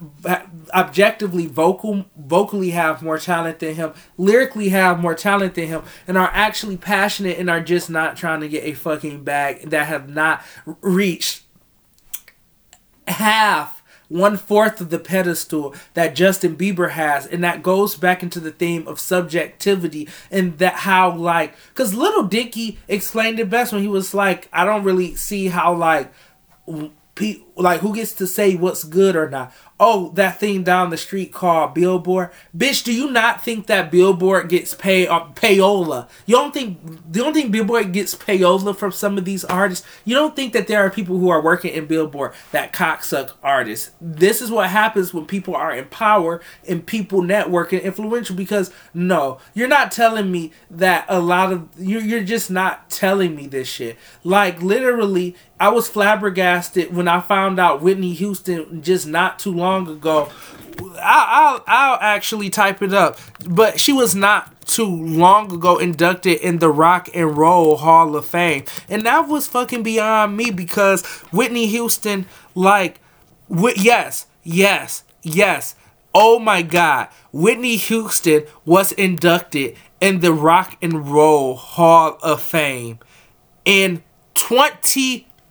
[0.72, 6.16] objectively vocal vocally have more talent than him, lyrically have more talent than him and
[6.16, 10.08] are actually passionate and are just not trying to get a fucking bag that have
[10.08, 10.42] not
[10.80, 11.42] reached
[13.06, 13.73] half
[14.08, 18.50] one fourth of the pedestal that Justin Bieber has, and that goes back into the
[18.50, 23.88] theme of subjectivity and that how like because Little Dicky explained it best when he
[23.88, 26.12] was like, I don't really see how like
[27.56, 31.32] like who gets to say what's good or not oh, that thing down the street
[31.32, 32.30] called Billboard.
[32.56, 36.08] Bitch, do you not think that Billboard gets pay uh, payola?
[36.26, 39.86] You don't think you don't think Billboard gets payola from some of these artists?
[40.04, 43.92] You don't think that there are people who are working in Billboard that cocksuck artists?
[44.00, 48.36] This is what happens when people are in power and people network and influential.
[48.36, 53.34] Because no, you're not telling me that a lot of you're you're just not telling
[53.34, 53.98] me this shit.
[54.22, 59.88] Like literally, I was flabbergasted when I found out Whitney Houston just not too long
[59.88, 60.30] ago.
[61.00, 63.18] I'll, I'll, I'll actually type it up.
[63.48, 68.26] But she was not too long ago inducted in the Rock and Roll Hall of
[68.26, 68.64] Fame.
[68.88, 73.00] And that was fucking beyond me because Whitney Houston, like,
[73.54, 75.74] wh- yes, yes, yes.
[76.14, 77.08] Oh my God.
[77.32, 82.98] Whitney Houston was inducted in the Rock and Roll Hall of Fame
[83.64, 84.02] in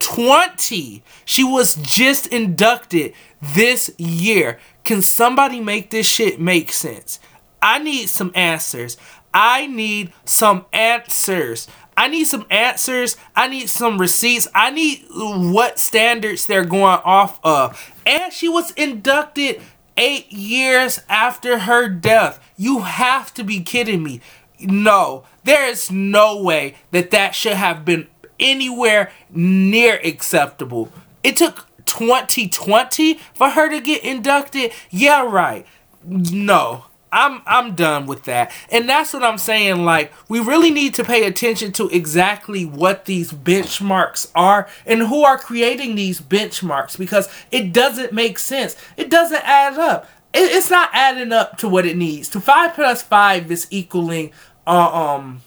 [0.04, 1.02] 2020.
[1.24, 4.58] She was just inducted this year.
[4.84, 7.18] Can somebody make this shit make sense?
[7.62, 8.96] I need some answers.
[9.32, 11.66] I need some answers.
[11.96, 13.16] I need some answers.
[13.34, 14.48] I need some receipts.
[14.54, 17.92] I need what standards they're going off of.
[18.06, 19.62] And she was inducted
[19.96, 22.40] eight years after her death.
[22.56, 24.20] You have to be kidding me.
[24.60, 28.06] No, there is no way that that should have been
[28.38, 30.90] anywhere near acceptable.
[31.22, 34.72] It took 2020 for her to get inducted.
[34.90, 35.66] Yeah, right.
[36.04, 36.86] No.
[37.14, 38.50] I'm I'm done with that.
[38.70, 43.04] And that's what I'm saying like we really need to pay attention to exactly what
[43.04, 48.74] these benchmarks are and who are creating these benchmarks because it doesn't make sense.
[48.96, 50.08] It doesn't add up.
[50.32, 52.28] It, it's not adding up to what it needs.
[52.30, 54.32] To 5 plus 5 is equaling
[54.66, 55.42] uh, um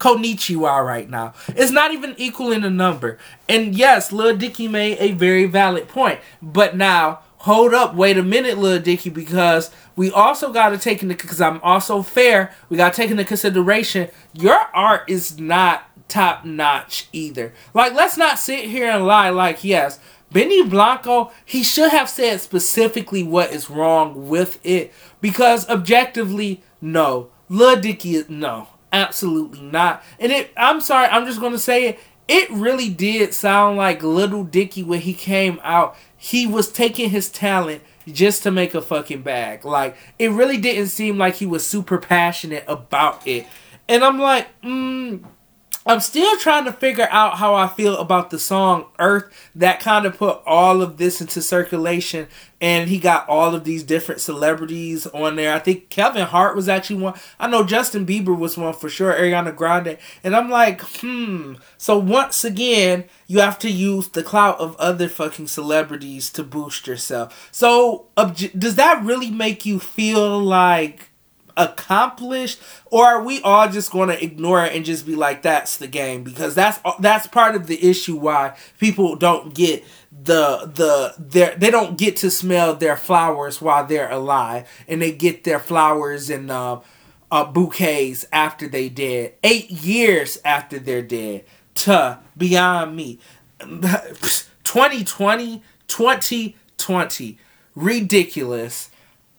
[0.00, 1.34] Konichiwa right now.
[1.48, 3.18] It's not even equal in a number.
[3.48, 6.18] And yes, Lil Dicky made a very valid point.
[6.42, 11.02] But now hold up, wait a minute, Lil Dicky, because we also got to take
[11.02, 12.52] into because I'm also fair.
[12.68, 17.52] We got to take into consideration your art is not top notch either.
[17.72, 19.30] Like, let's not sit here and lie.
[19.30, 20.00] Like, yes,
[20.32, 27.30] Benny Blanco, he should have said specifically what is wrong with it because objectively, no.
[27.48, 30.02] Lil Dicky, no, absolutely not.
[30.18, 31.98] And it, I'm sorry, I'm just gonna say it.
[32.28, 37.30] It really did sound like Little Dicky when he came out he was taking his
[37.30, 39.64] talent just to make a fucking bag.
[39.64, 43.46] Like, it really didn't seem like he was super passionate about it.
[43.88, 45.24] And I'm like, mm,
[45.86, 50.04] I'm still trying to figure out how I feel about the song Earth that kind
[50.04, 52.28] of put all of this into circulation
[52.60, 55.54] and he got all of these different celebrities on there.
[55.54, 57.18] I think Kevin Hart was actually one.
[57.38, 59.96] I know Justin Bieber was one for sure, Ariana Grande.
[60.22, 61.54] And I'm like, hmm.
[61.78, 66.86] So once again, you have to use the clout of other fucking celebrities to boost
[66.86, 67.48] yourself.
[67.50, 71.09] So does that really make you feel like
[71.56, 75.76] accomplished or are we all just going to ignore it and just be like that's
[75.76, 81.14] the game because that's that's part of the issue why people don't get the the
[81.18, 85.58] their they don't get to smell their flowers while they're alive and they get their
[85.58, 86.80] flowers and uh,
[87.30, 91.44] uh, bouquets after they dead eight years after they're dead
[91.74, 93.18] to beyond me.
[93.60, 97.38] 2020 2020
[97.74, 98.89] ridiculous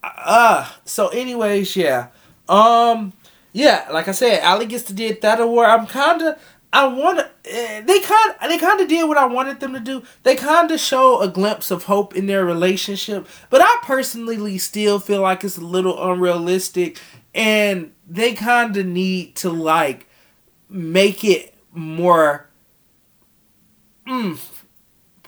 [0.03, 2.07] uh so anyways yeah.
[2.49, 3.13] Um
[3.53, 6.39] yeah like i said Allie gets to did that award i'm kind of
[6.71, 9.79] i want to eh, they kind they kind of did what i wanted them to
[9.79, 10.03] do.
[10.23, 14.99] They kind of show a glimpse of hope in their relationship but i personally still
[14.99, 16.97] feel like it's a little unrealistic
[17.33, 20.07] and they kind of need to like
[20.69, 22.49] make it more
[24.07, 24.39] mm,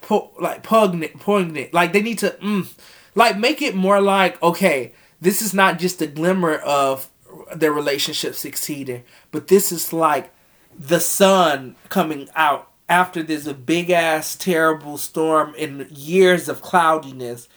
[0.02, 1.74] po- like poignant poignant.
[1.74, 2.68] Like they need to mm,
[3.16, 7.10] like, make it more like, okay, this is not just a glimmer of
[7.56, 10.32] their relationship succeeding, but this is like
[10.78, 17.48] the sun coming out after there's a big ass terrible storm and years of cloudiness.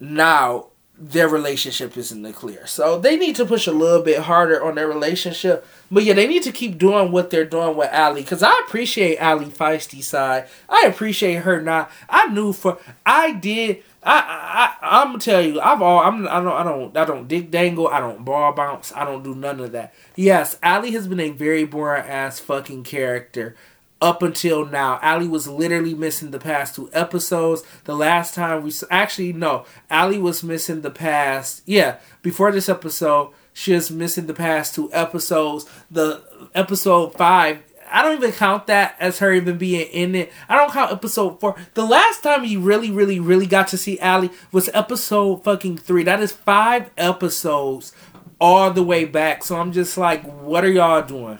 [0.00, 2.66] Now their relationship is in the clear.
[2.66, 5.66] So they need to push a little bit harder on their relationship.
[5.90, 8.22] But yeah, they need to keep doing what they're doing with Allie.
[8.22, 10.46] Cause I appreciate Allie feisty side.
[10.68, 11.90] I appreciate her not.
[12.08, 16.42] I knew for I did I, I I'm gonna tell you, I've all I'm I
[16.42, 19.60] don't I don't I don't dig dangle, I don't ball bounce, I don't do none
[19.60, 19.94] of that.
[20.14, 23.56] Yes, Allie has been a very boring ass fucking character
[24.00, 24.98] up until now.
[25.00, 27.62] Allie was literally missing the past two episodes.
[27.84, 31.62] The last time we actually no, Allie was missing the past.
[31.64, 35.64] Yeah, before this episode, she was missing the past two episodes.
[35.90, 36.22] The
[36.54, 37.62] episode five
[37.94, 40.32] I don't even count that as her even being in it.
[40.48, 41.54] I don't count episode four.
[41.74, 46.02] The last time you really, really, really got to see Allie was episode fucking three.
[46.02, 47.94] That is five episodes
[48.40, 49.44] all the way back.
[49.44, 51.38] So I'm just like, what are y'all doing?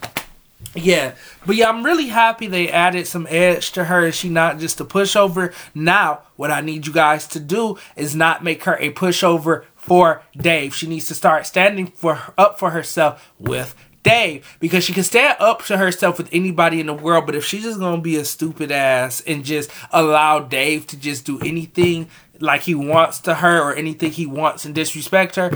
[0.76, 4.10] Yeah, but yeah, I'm really happy they added some edge to her.
[4.10, 5.52] She not just a pushover.
[5.74, 10.22] Now, what I need you guys to do is not make her a pushover for
[10.36, 10.74] Dave.
[10.74, 13.74] She needs to start standing for up for herself with
[14.04, 17.26] Dave because she can stand up to herself with anybody in the world.
[17.26, 21.26] But if she's just gonna be a stupid ass and just allow Dave to just
[21.26, 22.08] do anything
[22.40, 25.50] like he wants to her or anything he wants and disrespect her,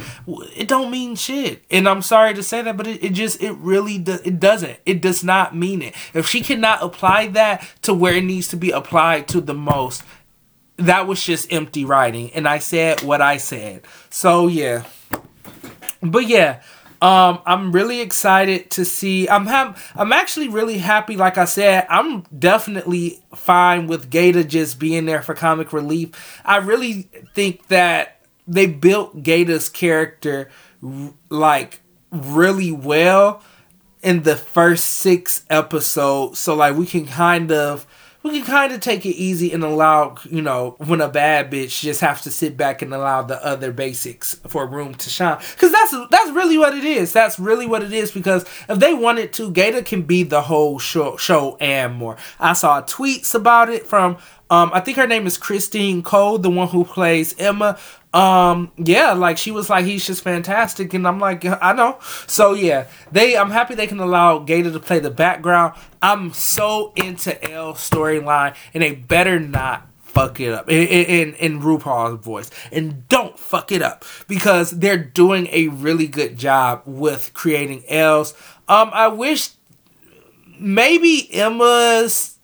[0.56, 1.62] it don't mean shit.
[1.70, 4.78] And I'm sorry to say that, but it, it just it really does it doesn't.
[4.86, 5.94] It does not mean it.
[6.14, 10.02] If she cannot apply that to where it needs to be applied to the most,
[10.78, 12.32] that was just empty writing.
[12.32, 13.82] And I said what I said.
[14.08, 14.84] So yeah.
[16.00, 16.62] But yeah,
[17.00, 19.28] Um, I'm really excited to see.
[19.28, 21.16] I'm ha- I'm actually really happy.
[21.16, 26.40] Like I said, I'm definitely fine with GaTa just being there for comic relief.
[26.44, 30.50] I really think that they built GaTa's character
[31.28, 31.80] like
[32.10, 33.42] really well
[34.02, 37.86] in the first six episodes, so like we can kind of
[38.28, 41.80] we can kind of take it easy and allow, you know, when a bad bitch
[41.80, 45.38] just have to sit back and allow the other basics for room to shine.
[45.52, 47.12] Because that's that's really what it is.
[47.12, 48.10] That's really what it is.
[48.10, 52.16] Because if they wanted to, GaTa can be the whole show, show and more.
[52.38, 54.18] I saw tweets about it from
[54.50, 57.78] um, I think her name is Christine Ko, the one who plays Emma.
[58.14, 61.98] Um, yeah, like she was like, he's just fantastic, and I'm like, I know.
[62.26, 65.74] So yeah, they, I'm happy they can allow GaTa to play the background.
[66.00, 71.60] I'm so into Elz storyline, and they better not fuck it up in, in, in
[71.60, 72.50] RuPaul's voice.
[72.72, 78.34] And don't fuck it up because they're doing a really good job with creating Elz.
[78.68, 79.50] Um, I wish
[80.58, 82.37] maybe Emma's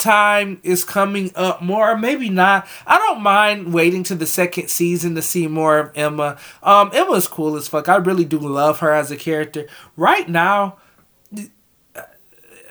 [0.00, 2.66] time is coming up more, maybe not.
[2.86, 6.38] I don't mind waiting to the second season to see more of Emma.
[6.62, 7.88] Um, Emma's cool as fuck.
[7.88, 9.66] I really do love her as a character.
[9.96, 10.78] Right now,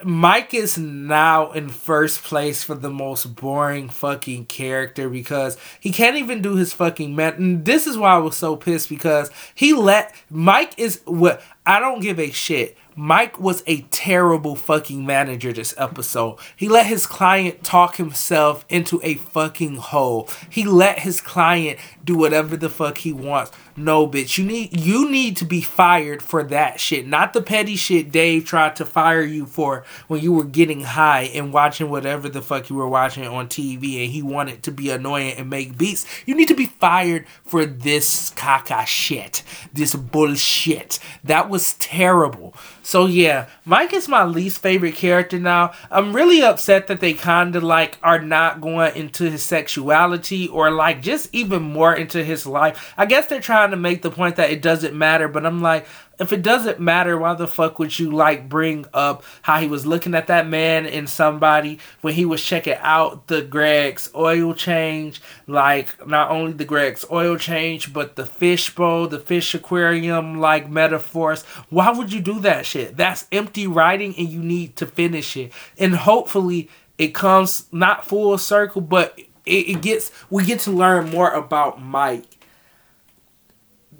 [0.03, 6.15] Mike is now in first place for the most boring fucking character because he can't
[6.17, 7.33] even do his fucking man.
[7.33, 11.79] And this is why I was so pissed because he let Mike is what I
[11.79, 12.77] don't give a shit.
[12.99, 16.37] Mike was a terrible fucking manager this episode.
[16.57, 20.27] He let his client talk himself into a fucking hole.
[20.49, 23.53] He let his client do whatever the fuck he wants.
[23.79, 27.77] No, bitch, you need you need to be fired for that shit, not the petty
[27.77, 32.27] shit Dave tried to fire you for when you were getting high and watching whatever
[32.27, 35.77] the fuck you were watching on TV and he wanted to be annoying and make
[35.77, 36.05] beats.
[36.25, 40.99] You need to be fired for this caca shit, this bullshit.
[41.23, 42.55] That was terrible.
[42.83, 45.71] So yeah, Mike is my least favorite character now.
[45.89, 50.69] I'm really upset that they kind of like are not going into his sexuality or
[50.69, 52.93] like just even more into his life.
[52.97, 55.87] I guess they're trying to make the point that it doesn't matter, but I'm like,
[56.19, 59.85] if it doesn't matter, why the fuck would you like bring up how he was
[59.85, 65.21] looking at that man and somebody when he was checking out the Greg's oil change?
[65.47, 71.43] Like not only the Greg's oil change, but the fishbowl, the fish aquarium, like metaphors.
[71.69, 72.97] Why would you do that shit?
[72.97, 75.53] That's empty writing, and you need to finish it.
[75.77, 81.09] And hopefully, it comes not full circle, but it, it gets we get to learn
[81.09, 82.38] more about Mike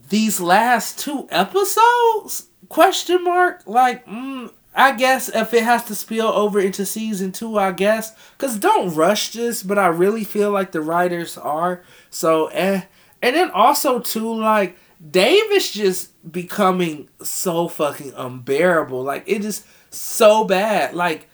[0.10, 2.48] these last two episodes?
[2.68, 3.64] Question mark.
[3.66, 8.14] Like, mm, I guess if it has to spill over into season two, I guess.
[8.38, 11.84] Cause don't rush this, but I really feel like the writers are.
[12.10, 12.84] So, eh.
[13.22, 14.78] And then also too, like
[15.12, 19.04] Dave is just becoming so fucking unbearable.
[19.04, 20.94] Like it is so bad.
[20.94, 21.28] Like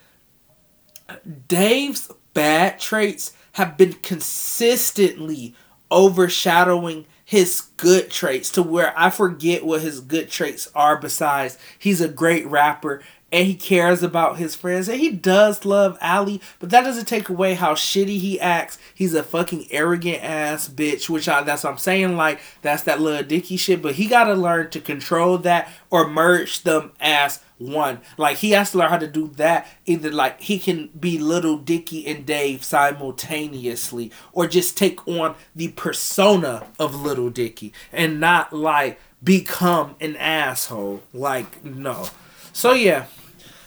[1.48, 5.56] Dave's bad traits have been consistently
[5.92, 12.00] overshadowing his good traits to where I forget what his good traits are besides he's
[12.00, 13.02] a great rapper
[13.36, 17.28] and he cares about his friends and he does love Allie, but that doesn't take
[17.28, 18.78] away how shitty he acts.
[18.94, 23.02] He's a fucking arrogant ass bitch, which I that's what I'm saying, like that's that
[23.02, 28.00] Lil Dicky shit, but he gotta learn to control that or merge them as one.
[28.18, 29.68] Like he has to learn how to do that.
[29.86, 35.68] Either like he can be Lil Dicky and Dave simultaneously, or just take on the
[35.74, 41.04] persona of Lil Dicky and not like become an asshole.
[41.14, 42.08] Like no.
[42.54, 43.08] So yeah.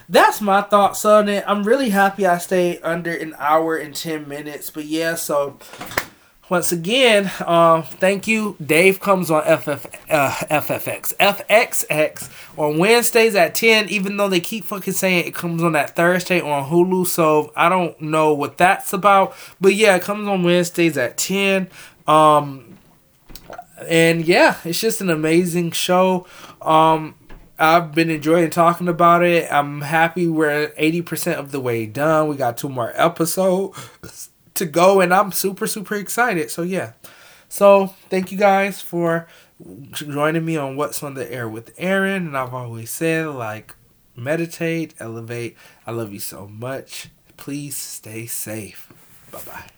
[0.09, 1.44] That's my thoughts on it.
[1.46, 4.70] I'm really happy I stayed under an hour and 10 minutes.
[4.70, 5.59] But yeah, so
[6.48, 8.56] once again, uh, thank you.
[8.64, 14.64] Dave comes on FF, uh, FFX, FXX on Wednesdays at 10, even though they keep
[14.64, 17.06] fucking saying it comes on that Thursday on Hulu.
[17.06, 19.34] So I don't know what that's about.
[19.61, 21.68] But yeah, it comes on Wednesdays at 10.
[22.06, 22.78] Um,
[23.86, 26.26] and yeah, it's just an amazing show.
[26.62, 27.14] Um,
[27.59, 29.50] I've been enjoying talking about it.
[29.50, 32.28] I'm happy we're 80% of the way done.
[32.28, 36.50] We got two more episodes to go, and I'm super, super excited.
[36.50, 36.92] So, yeah.
[37.48, 39.26] So, thank you guys for
[39.92, 42.28] joining me on What's on the Air with Aaron.
[42.28, 43.74] And I've always said, like,
[44.14, 45.56] meditate, elevate.
[45.86, 47.09] I love you so much.
[47.36, 48.92] Please stay safe.
[49.30, 49.77] Bye bye.